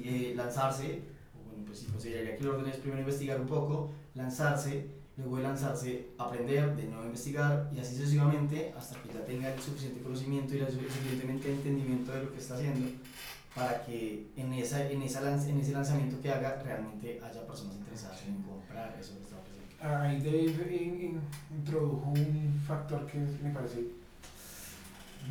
eh, 0.03 0.33
lanzarse, 0.35 1.03
o 1.33 1.49
bueno, 1.49 1.65
pues 1.65 1.79
sí, 1.79 1.85
consideraría 1.87 2.35
que 2.35 2.43
el 2.43 2.49
orden 2.49 2.67
es 2.67 2.77
primero 2.77 2.99
investigar 2.99 3.39
un 3.39 3.47
poco, 3.47 3.91
lanzarse, 4.13 5.03
luego 5.17 5.37
de 5.37 5.43
lanzarse, 5.43 6.09
aprender, 6.17 6.75
de 6.75 6.85
nuevo 6.85 7.05
investigar 7.05 7.69
y 7.73 7.79
así 7.79 7.95
sucesivamente 7.95 8.73
hasta 8.77 9.01
que 9.01 9.13
ya 9.13 9.23
tenga 9.23 9.53
el 9.53 9.59
suficiente 9.61 10.01
conocimiento 10.01 10.55
y 10.55 10.59
el 10.59 10.71
suficientemente 10.71 11.51
entendimiento 11.51 12.11
de 12.11 12.23
lo 12.23 12.31
que 12.31 12.39
está 12.39 12.55
haciendo 12.55 12.87
para 13.55 13.83
que 13.85 14.27
en, 14.35 14.53
esa, 14.53 14.89
en, 14.89 15.01
esa 15.03 15.21
en 15.47 15.59
ese 15.59 15.71
lanzamiento 15.73 16.19
que 16.21 16.31
haga 16.31 16.61
realmente 16.63 17.19
haya 17.23 17.45
personas 17.45 17.75
interesadas 17.75 18.21
en 18.27 18.41
comprar 18.41 18.95
eso 18.99 19.15
que 19.17 19.23
está 19.23 19.35
ofreciendo. 19.37 19.97
Ahí 20.01 20.19
Dave 20.21 20.75
in- 20.75 21.01
in- 21.01 21.21
introdujo 21.57 22.09
un 22.09 22.61
factor 22.65 23.05
que 23.05 23.17
me 23.19 23.51
parece 23.51 23.85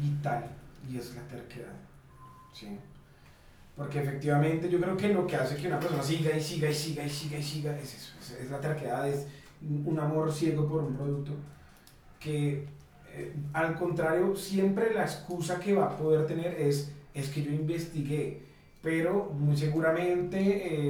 vital 0.01 0.45
y 0.91 0.99
es 0.99 1.15
la 1.15 1.23
terquedad. 1.23 1.73
¿sí? 2.53 2.79
Porque 3.77 4.01
efectivamente 4.03 4.69
yo 4.71 4.81
creo 4.81 4.97
que 4.97 5.09
lo 5.13 5.27
que 5.27 5.37
hace 5.37 5.57
que 5.57 5.67
una 5.67 5.81
persona 5.81 6.03
siga 6.03 6.37
y 6.37 6.41
siga 6.43 6.69
y 6.71 6.75
siga 6.75 7.05
y 7.05 7.11
siga 7.11 7.39
y 7.39 7.43
siga 7.43 7.79
es 7.79 7.95
eso, 7.95 8.13
es, 8.21 8.31
es 8.43 8.51
la 8.51 8.61
terquedad, 8.61 9.09
es 9.09 9.27
un 9.63 9.99
amor 9.99 10.33
ciego 10.33 10.69
por 10.69 10.83
un 10.83 10.95
producto 10.97 11.33
que 12.21 12.67
eh, 13.15 13.35
al 13.53 13.75
contrario 13.77 14.37
siempre 14.37 14.93
la 14.95 15.03
excusa 15.05 15.59
que 15.59 15.73
va 15.75 15.87
a 15.87 15.97
poder 15.97 16.27
tener 16.27 16.55
es 16.61 16.93
es 17.15 17.29
que 17.29 17.43
yo 17.43 17.51
investigué 17.51 18.53
pero 18.83 19.31
muy 19.33 19.57
seguramente 19.57 20.39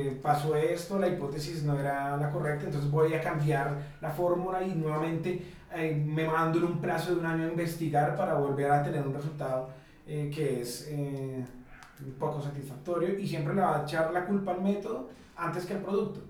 eh, 0.08 0.18
pasó 0.22 0.56
esto, 0.56 0.98
la 0.98 1.08
hipótesis 1.08 1.62
no 1.62 1.78
era 1.78 2.16
la 2.16 2.30
correcta, 2.30 2.64
entonces 2.64 2.90
voy 2.90 3.12
a 3.12 3.20
cambiar 3.20 3.96
la 4.00 4.08
fórmula 4.08 4.62
y 4.62 4.74
nuevamente 4.74 5.42
eh, 5.74 6.02
me 6.06 6.26
mando 6.26 6.58
en 6.58 6.64
un 6.64 6.80
plazo 6.80 7.14
de 7.14 7.20
un 7.20 7.26
año 7.26 7.44
a 7.44 7.48
investigar 7.48 8.16
para 8.16 8.32
volver 8.32 8.70
a 8.70 8.82
tener 8.82 9.06
un 9.06 9.12
resultado 9.12 9.68
eh, 10.06 10.30
que 10.35 10.62
es 10.62 10.88
eh, 10.90 11.44
un 12.04 12.12
poco 12.14 12.42
satisfactorio 12.42 13.16
y 13.18 13.26
siempre 13.26 13.54
le 13.54 13.61
va 13.61 13.80
a 13.80 13.82
echar 13.85 14.12
la 14.12 14.26
culpa 14.26 14.52
al 14.52 14.61
método 14.61 15.11
antes 15.37 15.64
que 15.64 15.74
al 15.74 15.80
producto. 15.80 16.20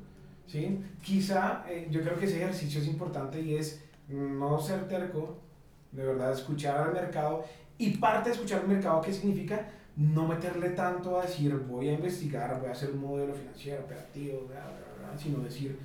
¿sí? 0.47 0.85
Quizá 1.03 1.65
eh, 1.69 1.89
yo 1.91 2.03
creo 2.03 2.19
que 2.19 2.27
ese 2.27 2.37
ejercicio 2.37 2.81
es 2.83 2.87
importante 2.87 3.41
y 3.41 3.57
es 3.57 3.83
no 4.09 4.61
ser 4.61 4.89
terco, 4.89 5.39
de 5.91 6.05
verdad 6.05 6.33
escuchar 6.33 6.77
al 6.77 6.93
mercado 6.93 7.45
y 7.79 7.97
parte 7.97 8.29
de 8.29 8.35
escuchar 8.35 8.61
al 8.61 8.69
mercado, 8.69 9.01
¿qué 9.01 9.13
significa? 9.13 9.67
No 9.97 10.27
meterle 10.27 10.71
tanto 10.71 11.19
a 11.19 11.23
decir 11.27 11.55
voy 11.69 11.89
a 11.89 11.93
investigar, 11.95 12.59
voy 12.61 12.69
a 12.69 12.73
hacer 12.73 12.91
un 12.91 13.03
modelo 13.03 13.35
financiero, 13.35 13.83
operativo, 13.85 14.47
bla, 14.49 14.61
bla, 14.61 15.09
bla, 15.11 15.19
sino 15.19 15.39
decir 15.39 15.79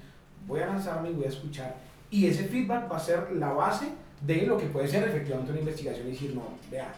voy 0.48 0.62
a 0.62 0.68
lanzarme 0.68 1.10
y 1.10 1.14
voy 1.14 1.26
a 1.26 1.30
escuchar. 1.30 1.76
Y 2.10 2.26
ese 2.28 2.46
feedback 2.46 2.92
va 2.92 2.98
a 2.98 3.02
ser 3.02 3.32
la 3.34 3.52
base 3.52 3.88
de 4.22 4.46
lo 4.46 4.58
que 4.58 4.68
puede 4.68 4.88
ser 4.88 5.08
efectivamente 5.08 5.52
una 5.52 5.60
investigación 5.60 6.08
y 6.08 6.12
decir, 6.12 6.34
no, 6.34 6.44
vea, 6.72 6.94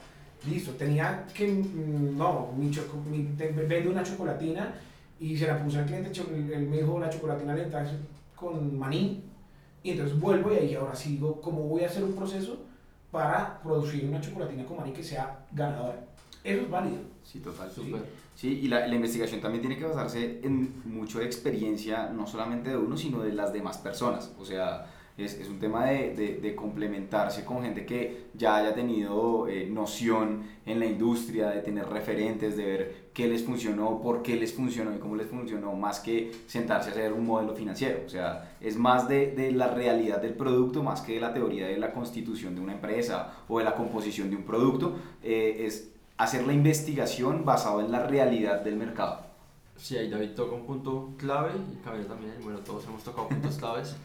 listo, 0.48 0.72
tenía 0.74 1.26
que, 1.34 1.48
mm, 1.48 2.18
no, 2.18 2.52
mi 2.58 2.72
choco, 2.72 2.98
mi, 3.10 3.28
vendo 3.36 3.92
una 3.92 4.04
chocolatina 4.04 4.74
y 5.20 5.36
se 5.36 5.48
la 5.48 5.62
puse 5.62 5.80
al 5.80 5.86
cliente, 5.86 6.12
él 6.22 6.68
me 6.70 6.78
dijo 6.78 7.00
la 7.00 7.10
chocolatina 7.10 7.56
le 7.56 7.68
con 8.36 8.78
maní, 8.78 9.22
y 9.84 9.92
entonces 9.92 10.18
vuelvo 10.18 10.54
y 10.54 10.58
ahí 10.58 10.76
ahora 10.76 10.96
sigo 10.96 11.42
cómo 11.42 11.64
voy 11.64 11.84
a 11.84 11.88
hacer 11.88 12.04
un 12.04 12.14
proceso 12.14 12.58
para 13.12 13.60
producir 13.62 14.06
una 14.08 14.22
chocolatina 14.22 14.64
con 14.66 14.78
maní 14.78 14.94
que 14.94 15.04
sea 15.04 15.46
ganadora. 15.52 16.09
Eso 16.44 16.62
es 16.62 16.70
válido. 16.70 16.98
Sí, 17.24 17.40
total. 17.40 17.70
Súper. 17.72 18.02
Sí, 18.36 18.62
y 18.64 18.68
la, 18.70 18.88
la 18.88 18.96
investigación 18.96 19.42
también 19.42 19.62
tiene 19.62 19.78
que 19.78 19.86
basarse 19.86 20.40
en 20.44 20.82
mucho 20.86 21.20
de 21.20 21.26
experiencia, 21.26 22.10
no 22.10 22.26
solamente 22.26 22.70
de 22.70 22.78
uno, 22.78 22.96
sino 22.96 23.22
de 23.22 23.34
las 23.34 23.52
demás 23.52 23.78
personas. 23.78 24.34
O 24.40 24.46
sea, 24.46 24.88
es, 25.18 25.34
es 25.34 25.50
un 25.50 25.60
tema 25.60 25.88
de, 25.88 26.16
de, 26.16 26.38
de 26.38 26.56
complementarse 26.56 27.44
con 27.44 27.62
gente 27.62 27.86
que 27.86 28.28
ya 28.34 28.56
haya 28.56 28.74
tenido 28.74 29.50
eh, 29.50 29.68
noción 29.70 30.44
en 30.66 30.80
la 30.80 30.86
industria, 30.86 31.50
de 31.50 31.62
tener 31.62 31.90
referentes, 31.90 32.56
de 32.56 32.64
ver 32.64 32.96
qué 33.14 33.28
les 33.28 33.44
funcionó, 33.44 34.02
por 34.02 34.22
qué 34.22 34.38
les 34.38 34.54
funcionó 34.54 34.96
y 34.96 35.00
cómo 35.00 35.18
les 35.18 35.28
funcionó, 35.28 35.74
más 35.74 36.00
que 36.00 36.32
sentarse 36.48 36.90
a 36.90 36.92
hacer 36.94 37.12
un 37.12 37.26
modelo 37.26 37.54
financiero. 37.54 38.00
O 38.06 38.10
sea, 38.10 38.56
es 38.62 38.78
más 38.78 39.10
de, 39.10 39.34
de 39.34 39.52
la 39.52 39.68
realidad 39.68 40.22
del 40.22 40.36
producto, 40.36 40.82
más 40.82 41.02
que 41.02 41.16
de 41.16 41.20
la 41.20 41.34
teoría 41.34 41.68
de 41.68 41.78
la 41.78 41.92
constitución 41.92 42.56
de 42.56 42.62
una 42.62 42.72
empresa 42.74 43.34
o 43.50 43.60
de 43.60 43.66
la 43.66 43.76
composición 43.76 44.30
de 44.30 44.38
un 44.38 44.44
producto. 44.44 44.96
Eh, 45.22 45.66
es 45.66 45.92
hacer 46.20 46.46
la 46.46 46.52
investigación 46.52 47.46
basado 47.46 47.80
en 47.80 47.92
la 47.94 48.06
realidad 48.06 48.62
del 48.62 48.76
mercado. 48.76 49.22
Sí, 49.78 49.98
ahí 49.98 50.10
David 50.10 50.32
toca 50.36 50.54
un 50.54 50.66
punto 50.66 51.14
clave 51.18 51.52
y 51.72 51.82
Camila 51.82 52.10
también, 52.10 52.34
bueno, 52.44 52.60
todos 52.60 52.86
hemos 52.86 53.02
tocado 53.02 53.30
puntos 53.30 53.56
claves. 53.60 53.96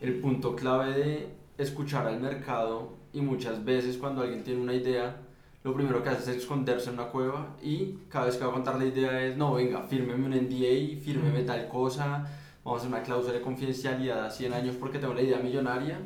El 0.00 0.20
punto 0.20 0.54
clave 0.54 0.92
de 0.92 1.28
escuchar 1.58 2.06
al 2.06 2.20
mercado 2.20 2.92
y 3.12 3.20
muchas 3.20 3.64
veces 3.64 3.98
cuando 3.98 4.22
alguien 4.22 4.44
tiene 4.44 4.60
una 4.60 4.72
idea, 4.72 5.16
lo 5.64 5.74
primero 5.74 6.00
que 6.00 6.10
hace 6.10 6.30
es 6.30 6.36
esconderse 6.36 6.90
en 6.90 6.94
una 6.94 7.08
cueva 7.08 7.56
y 7.60 7.98
cada 8.08 8.26
vez 8.26 8.36
que 8.36 8.44
va 8.44 8.50
a 8.50 8.54
contar 8.54 8.78
la 8.78 8.84
idea 8.84 9.20
es, 9.24 9.36
no, 9.36 9.54
venga, 9.54 9.82
fírmeme 9.82 10.26
un 10.26 10.30
NDA, 10.30 11.00
fírmeme 11.02 11.42
tal 11.42 11.66
cosa, 11.66 12.24
vamos 12.64 12.78
a 12.78 12.86
hacer 12.86 12.88
una 12.88 13.02
cláusula 13.02 13.34
de 13.34 13.40
confidencialidad 13.40 14.24
a 14.24 14.30
100 14.30 14.52
años 14.52 14.76
porque 14.78 15.00
tengo 15.00 15.12
la 15.12 15.22
idea 15.22 15.40
millonaria 15.40 15.98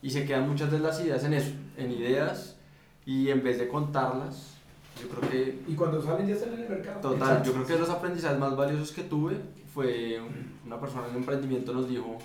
y 0.00 0.08
se 0.08 0.24
quedan 0.24 0.48
muchas 0.48 0.72
de 0.72 0.78
las 0.78 0.98
ideas 1.02 1.22
en 1.22 1.34
eso, 1.34 1.52
en 1.76 1.90
ideas 1.90 2.56
y 3.04 3.28
en 3.28 3.44
vez 3.44 3.58
de 3.58 3.68
contarlas, 3.68 4.55
yo 5.00 5.08
creo 5.08 5.30
que 5.30 5.62
Y 5.68 5.74
cuando 5.74 6.00
salen 6.02 6.26
ya 6.26 6.34
están 6.34 6.54
en 6.54 6.60
el 6.60 6.68
mercado. 6.68 7.00
Total, 7.00 7.18
Exacto. 7.18 7.44
yo 7.44 7.52
creo 7.54 7.66
que 7.66 7.72
de 7.74 7.78
los 7.78 7.90
aprendizajes 7.90 8.38
más 8.38 8.56
valiosos 8.56 8.92
que 8.92 9.02
tuve 9.02 9.36
fue 9.72 10.20
una 10.64 10.80
persona 10.80 11.04
en 11.06 11.10
un 11.12 11.16
emprendimiento 11.18 11.72
nos 11.72 11.88
dijo, 11.88 12.18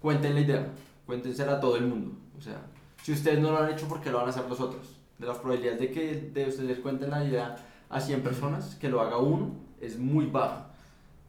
cuenten 0.00 0.34
la 0.34 0.40
idea, 0.40 0.66
cuéntensela 1.06 1.52
a 1.52 1.60
todo 1.60 1.76
el 1.76 1.86
mundo. 1.86 2.12
O 2.36 2.40
sea, 2.40 2.60
si 3.02 3.12
ustedes 3.12 3.38
no 3.40 3.52
lo 3.52 3.58
han 3.58 3.70
hecho, 3.72 3.86
¿por 3.88 4.00
qué 4.00 4.10
lo 4.10 4.18
van 4.18 4.26
a 4.26 4.30
hacer 4.30 4.48
los 4.48 4.60
otros? 4.60 5.00
De 5.18 5.26
las 5.26 5.38
probabilidades 5.38 5.80
de 5.80 5.90
que 5.90 6.30
de 6.32 6.48
ustedes 6.48 6.78
cuenten 6.80 7.10
la 7.10 7.24
idea 7.24 7.56
a 7.88 8.00
100 8.00 8.22
personas, 8.22 8.74
que 8.76 8.88
lo 8.88 9.00
haga 9.00 9.18
uno, 9.18 9.52
es 9.80 9.98
muy 9.98 10.26
baja. 10.26 10.66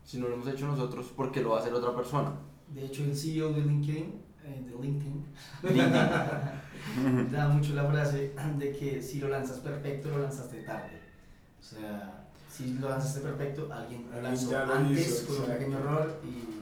Si 0.04 0.18
no 0.18 0.28
lo 0.28 0.36
hemos 0.36 0.48
hecho 0.48 0.66
nosotros, 0.68 1.08
¿por 1.08 1.32
qué 1.32 1.42
lo 1.42 1.52
va 1.52 1.58
a 1.58 1.60
hacer 1.62 1.74
otra 1.74 1.96
persona? 1.96 2.32
De 2.74 2.86
hecho, 2.86 3.04
el 3.04 3.16
CEO 3.16 3.54
de 3.54 3.62
LinkedIn, 3.62 4.22
eh, 4.44 4.64
de 4.66 4.84
LinkedIn, 4.84 5.26
da 7.32 7.48
mucho 7.50 7.74
la 7.74 7.86
frase 7.86 8.34
de 8.58 8.72
que 8.72 9.02
si 9.02 9.20
lo 9.20 9.30
lanzas 9.30 9.60
perfecto, 9.60 10.10
lo 10.10 10.20
lanzaste 10.20 10.62
tarde. 10.64 11.00
O 11.60 11.64
sea, 11.64 12.26
si 12.52 12.74
lo 12.76 12.90
lanzaste 12.90 13.22
perfecto, 13.22 13.70
alguien 13.72 14.06
lo 14.14 14.22
lanzó 14.22 14.52
lo 14.52 14.74
antes 14.74 15.08
hizo, 15.08 15.28
con 15.28 15.46
un 15.46 15.52
pequeño 15.52 15.78
error 15.78 16.20
y 16.24 16.60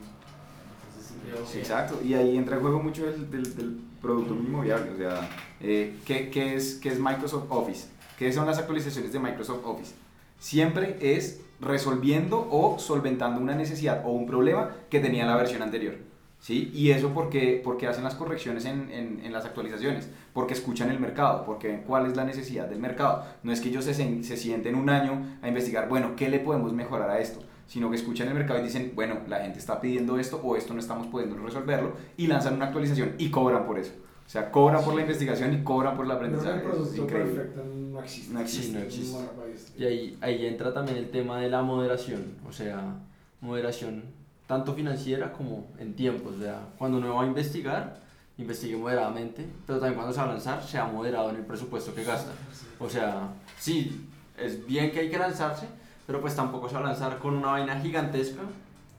sí 1.51 1.59
exacto. 1.59 1.99
Y 2.03 2.13
ahí 2.13 2.37
entra 2.37 2.55
en 2.55 2.61
juego 2.61 2.81
mucho 2.81 3.05
del, 3.05 3.29
del, 3.29 3.55
del 3.55 3.79
producto 4.01 4.33
mínimo 4.35 4.61
viable. 4.61 4.91
O 4.91 4.97
sea, 4.97 5.29
eh, 5.59 5.97
¿qué, 6.05 6.29
qué 6.29 6.55
es, 6.55 6.75
¿qué 6.75 6.89
es 6.89 6.99
Microsoft 6.99 7.45
Office? 7.49 7.87
¿Qué 8.17 8.31
son 8.31 8.45
las 8.45 8.57
actualizaciones 8.57 9.13
de 9.13 9.19
Microsoft 9.19 9.65
Office? 9.65 9.93
Siempre 10.39 10.97
es 11.01 11.41
resolviendo 11.59 12.47
o 12.51 12.77
solventando 12.79 13.41
una 13.41 13.55
necesidad 13.55 14.03
o 14.05 14.11
un 14.11 14.27
problema 14.27 14.71
que 14.89 14.99
tenía 14.99 15.25
la 15.25 15.35
versión 15.35 15.61
anterior. 15.61 15.95
¿Sí? 16.39 16.71
Y 16.73 16.91
eso 16.91 17.13
porque, 17.13 17.59
porque 17.63 17.87
hacen 17.87 18.03
las 18.03 18.15
correcciones 18.15 18.65
en, 18.65 18.89
en, 18.91 19.21
en 19.23 19.33
las 19.33 19.45
actualizaciones, 19.45 20.09
porque 20.33 20.53
escuchan 20.53 20.89
el 20.89 20.99
mercado, 20.99 21.43
porque 21.45 21.67
ven 21.67 21.83
cuál 21.85 22.05
es 22.05 22.15
la 22.15 22.23
necesidad 22.23 22.67
del 22.67 22.79
mercado. 22.79 23.25
No 23.43 23.51
es 23.51 23.59
que 23.59 23.69
ellos 23.69 23.85
se, 23.85 23.93
se 23.93 24.37
sienten 24.37 24.75
un 24.75 24.89
año 24.89 25.37
a 25.41 25.47
investigar, 25.47 25.89
bueno, 25.89 26.15
¿qué 26.15 26.29
le 26.29 26.39
podemos 26.39 26.73
mejorar 26.73 27.09
a 27.09 27.19
esto? 27.19 27.41
Sino 27.65 27.89
que 27.89 27.97
escuchan 27.97 28.29
el 28.29 28.35
mercado 28.35 28.59
y 28.59 28.63
dicen, 28.63 28.93
bueno, 28.95 29.17
la 29.27 29.39
gente 29.39 29.59
está 29.59 29.81
pidiendo 29.81 30.17
esto 30.19 30.39
o 30.41 30.55
esto 30.55 30.73
no 30.73 30.79
estamos 30.79 31.07
pudiendo 31.07 31.35
resolverlo 31.37 31.93
y 32.15 32.27
lanzan 32.27 32.53
una 32.55 32.65
actualización 32.65 33.15
y 33.17 33.29
cobran 33.29 33.65
por 33.65 33.79
eso. 33.79 33.93
O 34.25 34.29
sea, 34.29 34.51
cobran 34.51 34.83
por 34.83 34.93
la 34.93 35.01
investigación 35.01 35.53
y 35.53 35.63
cobran 35.63 35.95
por 35.95 36.05
el 36.05 36.11
aprendizaje. 36.11 36.61
Eso 36.69 36.83
es 36.83 36.97
increíble. 36.97 37.33
perfecto 37.33 37.63
no 37.97 38.03
existe. 38.03 38.33
No 38.33 38.41
existe. 38.41 38.67
Sí, 38.67 38.73
no 38.73 38.79
existe. 38.81 39.13
Bueno, 39.15 39.29
Y 39.77 39.83
ahí, 39.85 40.17
ahí 40.21 40.45
entra 40.45 40.73
también 40.73 40.97
el 40.97 41.09
tema 41.09 41.39
de 41.41 41.49
la 41.49 41.61
moderación, 41.61 42.35
o 42.47 42.51
sea, 42.51 42.95
moderación 43.41 44.03
tanto 44.47 44.73
financiera 44.73 45.31
como 45.31 45.67
en 45.77 45.93
tiempos. 45.93 46.35
O 46.37 46.41
sea, 46.41 46.61
cuando 46.77 46.97
uno 46.97 47.15
va 47.15 47.23
a 47.23 47.27
investigar, 47.27 47.99
investigue 48.37 48.77
moderadamente, 48.77 49.45
pero 49.65 49.79
también 49.79 49.95
cuando 49.95 50.13
se 50.13 50.19
va 50.19 50.25
a 50.25 50.29
lanzar, 50.29 50.63
sea 50.63 50.85
moderado 50.85 51.29
en 51.31 51.35
el 51.35 51.45
presupuesto 51.45 51.93
que 51.93 52.03
gasta. 52.03 52.31
O 52.79 52.89
sea, 52.89 53.29
sí, 53.59 54.07
es 54.37 54.65
bien 54.65 54.91
que 54.91 55.01
hay 55.01 55.09
que 55.09 55.17
lanzarse, 55.19 55.67
pero 56.05 56.21
pues 56.21 56.35
tampoco 56.35 56.69
se 56.69 56.75
va 56.75 56.81
a 56.81 56.83
lanzar 56.85 57.19
con 57.19 57.35
una 57.35 57.51
vaina 57.51 57.79
gigantesca 57.79 58.41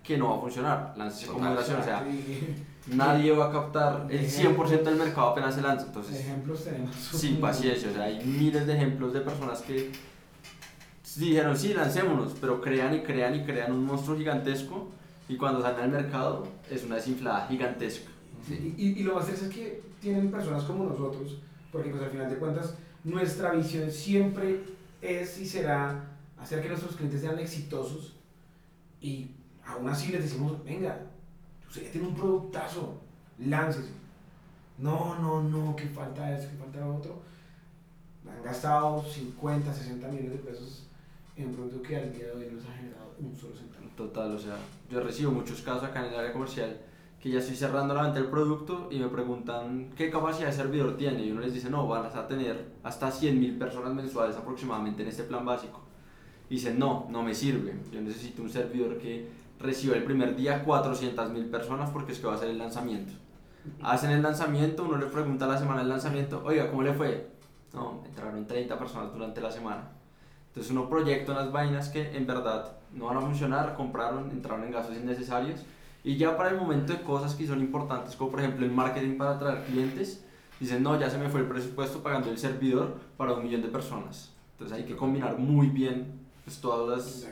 que 0.03 0.19
no 0.19 0.31
va 0.31 0.37
a 0.37 0.41
funcionar. 0.41 0.95
Láncese 0.97 1.27
con 1.33 1.43
moderación, 1.43 1.81
o 1.81 1.85
sea, 1.85 2.05
nadie 2.89 3.33
va 3.33 3.49
a 3.49 3.53
captar 3.53 4.07
el 4.11 4.29
100% 4.29 4.83
del 4.83 4.97
mercado 4.97 5.29
apenas 5.29 5.55
se 5.55 5.63
lanza. 5.63 5.87
Entonces, 5.87 6.21
Ejemplos 6.21 6.65
tenemos. 6.65 6.95
Sí, 6.95 7.39
paciencia, 7.41 7.91
o 7.91 7.93
sea, 7.95 8.05
hay 8.05 8.23
miles 8.25 8.67
de 8.67 8.75
ejemplos 8.75 9.13
de 9.13 9.21
personas 9.21 9.63
que 9.63 9.93
dijeron, 11.17 11.57
sí, 11.57 11.75
lancémonos, 11.75 12.35
pero 12.41 12.61
crean 12.61 12.95
y 12.95 13.01
crean 13.01 13.35
y 13.35 13.45
crean 13.45 13.73
un 13.73 13.85
monstruo 13.85 14.17
gigantesco 14.17 14.89
y 15.29 15.37
cuando 15.37 15.61
salen 15.61 15.81
al 15.81 15.91
mercado 15.91 16.49
es 16.71 16.85
una 16.85 16.97
desinflada 16.97 17.47
gigantesca. 17.47 18.11
Sí, 18.47 18.75
y, 18.77 19.01
y 19.01 19.03
lo 19.03 19.15
más 19.15 19.27
triste 19.27 19.47
es 19.47 19.53
que 19.53 19.83
tienen 20.01 20.31
personas 20.31 20.65
como 20.65 20.85
nosotros, 20.85 21.39
porque 21.71 21.91
pues 21.91 22.03
al 22.03 22.11
final 22.11 22.31
de 22.31 22.37
cuentas 22.37 22.75
nuestra 23.05 23.53
visión 23.53 23.91
siempre 23.91 24.65
es 25.03 25.39
y 25.39 25.47
será 25.47 26.05
hacer 26.39 26.63
que 26.63 26.69
nuestros 26.69 26.97
clientes 26.97 27.21
sean 27.21 27.39
exitosos 27.39 28.15
y 29.01 29.31
aún 29.65 29.89
así 29.89 30.11
les 30.11 30.23
decimos, 30.23 30.65
venga, 30.65 30.99
usted 31.69 31.85
ya 31.85 31.93
tiene 31.93 32.09
un 32.09 32.15
productazo, 32.15 33.01
láncese. 33.39 33.91
No, 34.79 35.19
no, 35.19 35.43
no, 35.43 35.77
que 35.77 35.87
falta 35.87 36.37
esto, 36.37 36.51
que 36.51 36.57
falta 36.57 36.81
lo 36.81 36.97
otro. 36.97 37.23
Han 38.29 38.43
gastado 38.43 39.05
50, 39.05 39.73
60 39.73 40.09
millones 40.09 40.33
de 40.33 40.39
pesos 40.39 40.88
en 41.39 41.49
un 41.49 41.55
producto 41.55 41.83
que 41.83 41.97
al 41.97 42.13
día 42.13 42.27
de 42.27 42.33
hoy 42.33 42.47
no 42.51 42.57
les 42.57 42.67
ha 42.67 42.73
generado 42.73 43.15
un 43.19 43.35
solo 43.37 43.55
centavo. 43.55 43.87
Total, 43.97 44.35
o 44.35 44.39
sea, 44.39 44.57
yo 44.91 45.01
recibo 45.01 45.33
muchos 45.33 45.63
casos 45.63 45.85
acá 45.85 46.07
en 46.07 46.13
el 46.13 46.19
área 46.19 46.33
comercial 46.33 46.77
que 47.21 47.31
ya 47.31 47.41
estoy 47.41 47.57
cerrando 47.57 47.95
la 47.95 48.03
venta 48.03 48.21
del 48.21 48.31
producto 48.31 48.89
y 48.93 48.99
me 48.99 49.09
preguntan 49.09 49.91
qué 49.97 50.09
capacidad 50.09 50.47
de 50.47 50.53
servidor 50.53 50.97
tiene 50.97 51.25
y 51.25 51.33
uno 51.33 51.41
les 51.41 51.53
dice, 51.53 51.69
no, 51.69 51.87
van 51.89 52.07
a 52.07 52.27
tener 52.29 52.73
hasta 52.85 53.11
100.000 53.11 53.59
personas 53.59 53.93
mensuales 53.93 54.37
aproximadamente 54.37 55.03
en 55.03 55.09
este 55.09 55.25
plan 55.25 55.45
básico. 55.45 55.81
Y 56.49 56.55
dicen, 56.55 56.79
no, 56.79 57.07
no 57.11 57.23
me 57.23 57.35
sirve, 57.35 57.75
yo 57.93 58.01
necesito 58.01 58.43
un 58.43 58.51
servidor 58.51 58.99
que 58.99 59.29
reciba 59.59 59.97
el 59.97 60.05
primer 60.05 60.37
día 60.37 60.65
400.000 60.65 61.51
personas 61.51 61.91
porque 61.91 62.13
es 62.13 62.21
que 62.21 62.27
va 62.29 62.35
a 62.35 62.39
ser 62.39 62.51
el 62.51 62.59
lanzamiento. 62.59 63.13
Hacen 63.83 64.11
el 64.11 64.23
lanzamiento, 64.23 64.85
uno 64.85 64.97
le 64.97 65.07
pregunta 65.07 65.45
a 65.45 65.49
la 65.49 65.59
semana 65.59 65.81
del 65.81 65.89
lanzamiento, 65.89 66.43
oiga, 66.45 66.71
¿cómo 66.71 66.83
le 66.83 66.95
fue? 66.95 67.31
No, 67.75 68.03
entraron 68.07 68.47
30 68.47 68.79
personas 68.79 69.13
durante 69.13 69.41
la 69.41 69.51
semana. 69.51 69.98
Entonces 70.59 70.77
uno 70.77 70.89
proyecta 70.89 71.31
unas 71.31 71.53
vainas 71.53 71.89
que 71.89 72.17
en 72.17 72.27
verdad 72.27 72.73
no 72.93 73.05
van 73.05 73.19
a 73.19 73.21
funcionar, 73.21 73.77
compraron, 73.77 74.29
entraron 74.33 74.65
en 74.65 74.73
gastos 74.73 74.97
innecesarios 74.97 75.61
y 76.03 76.17
ya 76.17 76.37
para 76.37 76.51
el 76.51 76.57
momento 76.57 76.93
de 76.93 77.01
cosas 77.03 77.37
que 77.37 77.47
son 77.47 77.61
importantes, 77.61 78.17
como 78.17 78.33
por 78.33 78.41
ejemplo 78.41 78.67
el 78.67 78.73
marketing 78.73 79.17
para 79.17 79.37
atraer 79.37 79.63
clientes, 79.67 80.25
dicen, 80.59 80.83
no, 80.83 80.99
ya 80.99 81.09
se 81.09 81.17
me 81.17 81.29
fue 81.29 81.43
el 81.43 81.47
presupuesto 81.47 82.03
pagando 82.03 82.29
el 82.29 82.39
servidor 82.39 82.97
para 83.17 83.35
un 83.35 83.45
millón 83.45 83.63
de 83.63 83.69
personas. 83.69 84.35
Entonces 84.55 84.79
hay 84.79 84.85
que 84.85 84.97
combinar 84.97 85.39
muy 85.39 85.69
bien 85.69 86.23
pues, 86.45 86.61
todas 86.61 86.89
las 87.25 87.29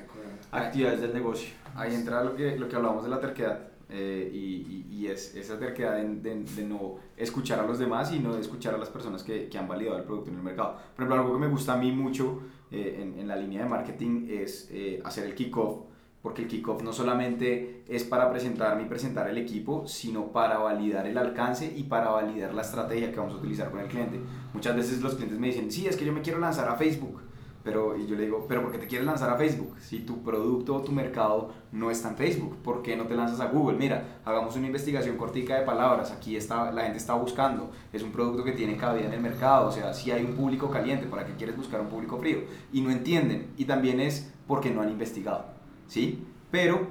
actividades 0.53 1.01
del 1.01 1.13
negocio. 1.13 1.49
Ahí 1.75 1.97
entra 1.97 2.23
lo 2.23 2.37
que, 2.37 2.57
lo 2.57 2.69
que 2.69 2.77
hablábamos 2.77 3.03
de 3.03 3.11
la 3.11 3.19
terquedad. 3.19 3.59
Eh, 3.89 4.31
y, 4.33 4.87
y, 4.89 5.07
es 5.07 5.35
esa 5.37 5.59
terquedad 5.59 5.97
de, 5.97 6.17
de, 6.17 6.43
de, 6.43 6.65
no 6.65 6.97
escuchar 7.17 7.61
a 7.61 7.67
los 7.67 7.79
demás 7.79 8.13
y 8.13 8.19
no 8.19 8.37
escuchar 8.37 8.75
a 8.75 8.79
las 8.79 8.89
personas 8.89 9.23
que, 9.23 9.49
que, 9.49 9.59
han 9.59 9.69
validado 9.69 9.99
el 9.99 10.03
producto 10.03 10.31
en 10.31 10.39
el 10.39 10.43
mercado. 10.43 10.75
Por 10.75 11.05
ejemplo, 11.05 11.15
algo 11.15 11.33
que 11.35 11.39
me 11.39 11.47
gusta 11.47 11.75
a 11.75 11.77
mí 11.77 11.93
mucho 11.93 12.41
eh, 12.71 12.99
en, 13.01 13.19
en, 13.19 13.29
la 13.29 13.37
línea 13.37 13.63
de 13.63 13.69
marketing 13.69 14.27
es 14.29 14.69
eh, 14.73 15.01
hacer 15.05 15.25
el 15.25 15.35
kickoff, 15.35 15.85
porque 16.23 16.43
el 16.43 16.49
kickoff 16.49 16.83
no 16.83 16.93
solamente 16.93 17.85
es 17.89 18.03
para 18.03 18.31
presentarme 18.31 18.83
y 18.83 18.87
presentar 18.87 19.29
el 19.29 19.39
equipo, 19.39 19.87
sino 19.87 20.33
para 20.33 20.59
validar 20.59 21.07
el 21.07 21.17
alcance 21.17 21.73
y 21.77 21.85
para 21.85 22.11
validar 22.11 22.55
la 22.55 22.63
estrategia 22.63 23.13
que 23.13 23.19
vamos 23.19 23.35
a 23.35 23.39
utilizar 23.39 23.71
con 23.71 23.81
el 23.81 23.87
cliente. 23.87 24.21
Muchas 24.53 24.75
veces 24.75 25.01
los 25.01 25.15
clientes 25.15 25.39
me 25.39 25.49
dicen, 25.49 25.71
sí, 25.71 25.87
es 25.87 25.97
que 25.97 26.05
yo 26.05 26.13
me 26.13 26.23
quiero 26.23 26.41
lanzar 26.41 26.69
a 26.69 26.75
Facebook. 26.75 27.21
Pero, 27.67 27.99
y 27.99 28.07
yo 28.07 28.15
le 28.15 28.27
digo, 28.27 28.47
pero 28.49 28.63
¿por 28.63 28.71
qué 28.71 28.79
te 28.79 28.87
quieres 28.87 29.05
lanzar 29.05 29.29
a 29.29 29.37
Facebook? 29.37 29.75
Si 29.81 29.99
tu 29.99 30.23
producto 30.23 30.77
o 30.77 30.83
tu 30.83 30.93
mercado 30.93 31.53
no 31.73 31.91
está 31.91 32.11
en 32.11 32.17
Facebook, 32.17 32.59
¿por 32.63 32.81
qué 32.81 32.97
no 32.97 33.09
te 33.09 33.17
lanzas 33.17 33.41
a 33.41 33.47
Google? 33.47 33.77
Mira, 33.77 34.21
hagamos 34.25 34.55
una 34.55 34.69
investigación 34.69 35.17
cortica 35.17 35.57
de 35.59 35.67
palabras, 35.67 36.13
aquí 36.13 36.37
está, 36.37 36.71
la 36.71 36.83
gente 36.83 36.99
está 36.99 37.15
buscando, 37.15 37.73
es 37.93 38.05
un 38.05 38.13
producto 38.13 38.45
que 38.45 38.53
tiene 38.53 38.77
cabida 38.77 39.07
en 39.07 39.15
el 39.15 39.21
mercado, 39.21 39.67
o 39.67 39.73
sea, 39.73 39.93
si 39.95 40.13
hay 40.13 40.25
un 40.25 40.35
público 40.35 40.71
caliente, 40.71 41.09
¿para 41.09 41.27
qué 41.27 41.33
quieres 41.33 41.57
buscar 41.57 41.81
un 41.81 41.89
público 41.89 42.19
frío? 42.19 42.39
Y 42.73 42.83
no 42.83 42.93
entienden, 42.93 43.49
y 43.57 43.65
también 43.65 43.99
es 43.99 44.33
porque 44.47 44.71
no 44.71 44.81
han 44.81 44.91
investigado, 44.91 45.47
¿sí? 45.89 46.25
Pero 46.53 46.87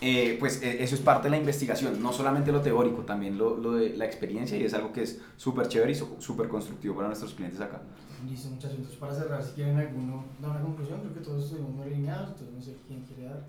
eh, 0.00 0.36
pues 0.38 0.62
eso 0.62 0.94
es 0.94 1.00
parte 1.00 1.24
de 1.24 1.30
la 1.30 1.38
investigación, 1.38 2.02
no 2.02 2.12
solamente 2.12 2.52
lo 2.52 2.60
teórico, 2.60 3.02
también 3.02 3.38
lo, 3.38 3.56
lo 3.56 3.72
de 3.72 3.96
la 3.96 4.04
experiencia 4.04 4.56
y 4.58 4.64
es 4.64 4.74
algo 4.74 4.92
que 4.92 5.02
es 5.02 5.20
súper 5.36 5.68
chévere 5.68 5.92
y 5.92 5.94
súper 5.94 6.48
constructivo 6.48 6.96
para 6.96 7.08
nuestros 7.08 7.34
clientes 7.34 7.60
acá. 7.60 7.80
Listo, 8.28 8.50
muchachos. 8.50 8.76
Entonces, 8.76 8.98
para 8.98 9.14
cerrar, 9.14 9.42
si 9.42 9.52
quieren 9.52 9.76
alguno 9.76 10.24
dar 10.40 10.50
una 10.52 10.60
conclusión, 10.60 11.00
creo 11.00 11.14
que 11.14 11.20
todos 11.20 11.44
estuvimos 11.44 11.70
muy 11.72 11.86
alineados, 11.86 12.30
entonces 12.30 12.54
no 12.54 12.62
sé 12.62 12.76
quién 12.86 13.00
quiere 13.02 13.24
dar. 13.24 13.44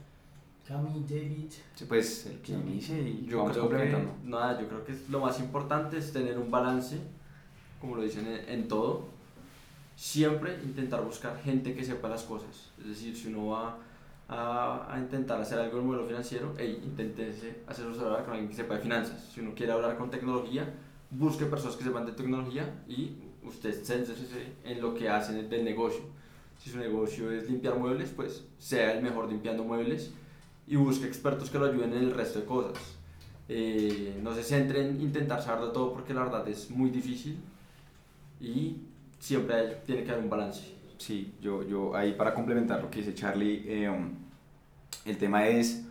Cami, 0.67 1.05
David. 1.07 1.49
Sí, 1.75 1.86
pues 1.88 2.25
el 2.25 2.39
que 2.39 2.51
inicie 2.51 3.01
y 3.01 3.25
yo 3.25 3.38
vamos 3.38 3.53
creo 3.53 3.63
complementando. 3.63 4.12
Que, 4.21 4.29
nada, 4.29 4.62
yo 4.62 4.67
creo 4.67 4.86
que 4.86 4.95
lo 5.10 5.21
más 5.21 5.39
importante 5.39 5.97
es 5.97 6.12
tener 6.12 6.38
un 6.38 6.51
balance, 6.51 6.97
como 7.79 7.95
lo 7.95 8.01
dicen 8.01 8.27
en, 8.27 8.49
en 8.49 8.67
todo. 8.67 9.05
Siempre 9.95 10.60
intentar 10.63 11.03
buscar 11.03 11.41
gente 11.41 11.73
que 11.73 11.83
sepa 11.83 12.10
las 12.10 12.23
cosas. 12.23 12.69
Es 12.79 12.88
decir, 12.88 13.15
si 13.15 13.29
uno 13.29 13.47
va 13.47 13.77
a, 14.28 14.94
a, 14.94 15.00
intentar 15.00 15.40
hacer 15.40 15.60
algo 15.60 15.78
en 15.78 15.84
el 15.84 15.88
modelo 15.88 16.08
financiero, 16.08 16.54
hey, 16.58 16.82
inténtese 16.84 17.62
asesorar 17.68 18.24
con 18.24 18.34
alguien 18.34 18.50
que 18.50 18.56
sepa 18.56 18.76
de 18.76 18.82
finanzas. 18.82 19.30
Si 19.34 19.40
uno 19.40 19.54
quiere 19.56 19.72
hablar 19.72 19.98
con 19.98 20.10
tecnología, 20.10 20.74
busque 21.10 21.46
personas 21.46 21.78
que 21.78 21.84
sepan 21.84 22.06
de 22.06 22.12
tecnología 22.12 22.84
y 22.88 23.16
usted 23.44 23.84
céntrese 23.84 24.54
en 24.63 24.82
lo 24.82 24.94
que 24.94 25.10
hacen 25.10 25.50
del 25.50 25.63
negocio. 25.63 26.02
Si 26.60 26.70
su 26.70 26.78
negocio 26.78 27.32
es 27.32 27.50
limpiar 27.50 27.78
muebles, 27.78 28.10
pues 28.16 28.44
sea 28.58 28.94
el 28.94 29.04
mejor 29.04 29.30
limpiando 29.30 29.63
muebles 29.63 30.12
y 30.68 30.76
busque 30.76 31.06
expertos 31.06 31.50
que 31.50 31.60
lo 31.60 31.66
ayuden 31.66 31.94
en 31.94 32.04
el 32.04 32.12
resto 32.12 32.40
de 32.40 32.46
cosas. 32.46 32.78
Eh, 33.50 34.20
no 34.22 34.36
se 34.36 34.44
centre 34.44 34.86
en 34.86 35.00
intentar 35.00 35.42
saber 35.42 35.68
de 35.68 35.74
todo 35.74 35.94
porque 35.94 36.13
la 36.13 36.24
verdad 36.24 36.48
es 36.50 36.70
muy 36.70 36.90
difícil 36.90 37.38
y 38.42 38.76
siempre 39.20 39.56
hay, 39.56 39.82
tiene 39.86 40.04
que 40.04 40.12
haber 40.12 40.24
un 40.24 40.30
balance. 40.30 40.77
Sí, 40.97 41.36
yo, 41.41 41.63
yo 41.63 41.95
ahí 41.95 42.13
para 42.13 42.33
complementar 42.33 42.81
lo 42.81 42.89
que 42.89 42.99
dice 42.99 43.13
Charlie, 43.13 43.63
eh, 43.67 43.91
el 45.05 45.17
tema 45.17 45.47
es 45.47 45.86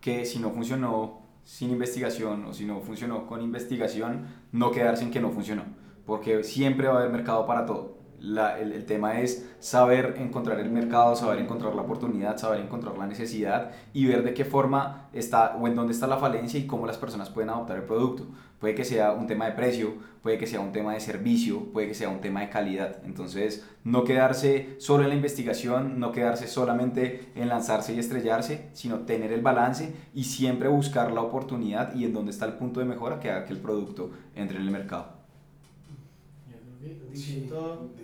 que 0.00 0.26
si 0.26 0.38
no 0.38 0.50
funcionó 0.50 1.22
sin 1.44 1.70
investigación 1.70 2.44
o 2.44 2.52
si 2.52 2.64
no 2.64 2.80
funcionó 2.80 3.26
con 3.26 3.40
investigación, 3.40 4.26
no 4.52 4.70
quedarse 4.70 5.04
en 5.04 5.10
que 5.10 5.20
no 5.20 5.30
funcionó, 5.30 5.64
porque 6.06 6.44
siempre 6.44 6.88
va 6.88 6.94
a 6.94 6.98
haber 6.98 7.10
mercado 7.10 7.46
para 7.46 7.66
todo. 7.66 8.01
La, 8.22 8.60
el, 8.60 8.70
el, 8.70 8.86
tema 8.86 9.20
es 9.20 9.50
saber 9.58 10.14
encontrar 10.18 10.60
el 10.60 10.70
mercado, 10.70 11.16
saber 11.16 11.40
encontrar 11.40 11.74
la 11.74 11.82
oportunidad, 11.82 12.38
saber 12.38 12.60
encontrar 12.60 12.96
la 12.96 13.06
necesidad 13.06 13.72
y 13.92 14.06
ver 14.06 14.22
de 14.22 14.32
qué 14.32 14.44
forma 14.44 15.08
está 15.12 15.56
o 15.56 15.66
en 15.66 15.74
dónde 15.74 15.92
está 15.92 16.06
la 16.06 16.18
falencia 16.18 16.60
y 16.60 16.68
cómo 16.68 16.86
las 16.86 16.98
personas 16.98 17.30
pueden 17.30 17.50
adoptar 17.50 17.78
el 17.78 17.82
producto. 17.82 18.26
Puede 18.60 18.76
que 18.76 18.84
sea 18.84 19.10
un 19.10 19.26
tema 19.26 19.46
de 19.46 19.52
precio, 19.52 19.94
puede 20.22 20.38
que 20.38 20.46
sea 20.46 20.60
un 20.60 20.70
tema 20.70 20.94
de 20.94 21.00
servicio, 21.00 21.72
puede 21.72 21.88
que 21.88 21.94
sea 21.94 22.10
un 22.10 22.20
tema 22.20 22.42
de 22.42 22.48
calidad. 22.48 22.98
Entonces, 23.04 23.66
no 23.82 24.04
quedarse 24.04 24.76
solo 24.78 25.02
en 25.02 25.08
la 25.08 25.16
investigación, 25.16 25.98
no 25.98 26.12
quedarse 26.12 26.46
solamente 26.46 27.32
en 27.34 27.48
lanzarse 27.48 27.92
y 27.92 27.98
estrellarse, 27.98 28.68
sino 28.72 29.00
tener 29.00 29.32
el 29.32 29.40
balance 29.40 29.92
y 30.14 30.22
siempre 30.22 30.68
buscar 30.68 31.10
la 31.10 31.22
oportunidad 31.22 31.92
y 31.96 32.04
en 32.04 32.12
dónde 32.12 32.30
está 32.30 32.46
el 32.46 32.52
punto 32.52 32.78
de 32.78 32.86
mejora 32.86 33.18
que 33.18 33.32
haga 33.32 33.46
que 33.46 33.52
el 33.52 33.58
producto 33.58 34.12
entre 34.36 34.58
en 34.58 34.62
el 34.62 34.70
mercado. 34.70 35.08
Yo 37.12 38.01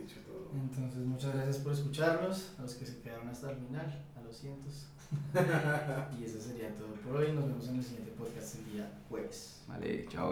Entonces, 0.54 1.04
muchas 1.04 1.34
gracias 1.34 1.58
por 1.58 1.72
escucharnos, 1.72 2.54
a 2.58 2.62
los 2.62 2.74
que 2.74 2.86
se 2.86 3.00
quedaron 3.00 3.28
hasta 3.28 3.50
el 3.50 3.56
final, 3.56 4.04
a 4.16 4.22
los 4.22 4.36
cientos. 4.36 4.86
y 6.18 6.24
eso 6.24 6.40
sería 6.40 6.74
todo 6.74 6.88
por 7.04 7.16
hoy. 7.16 7.32
Nos 7.32 7.46
vemos 7.46 7.68
en 7.68 7.76
el 7.76 7.84
siguiente 7.84 8.12
podcast 8.12 8.56
el 8.56 8.72
día 8.72 8.90
jueves. 9.08 9.62
Vale, 9.66 10.06
chao. 10.08 10.26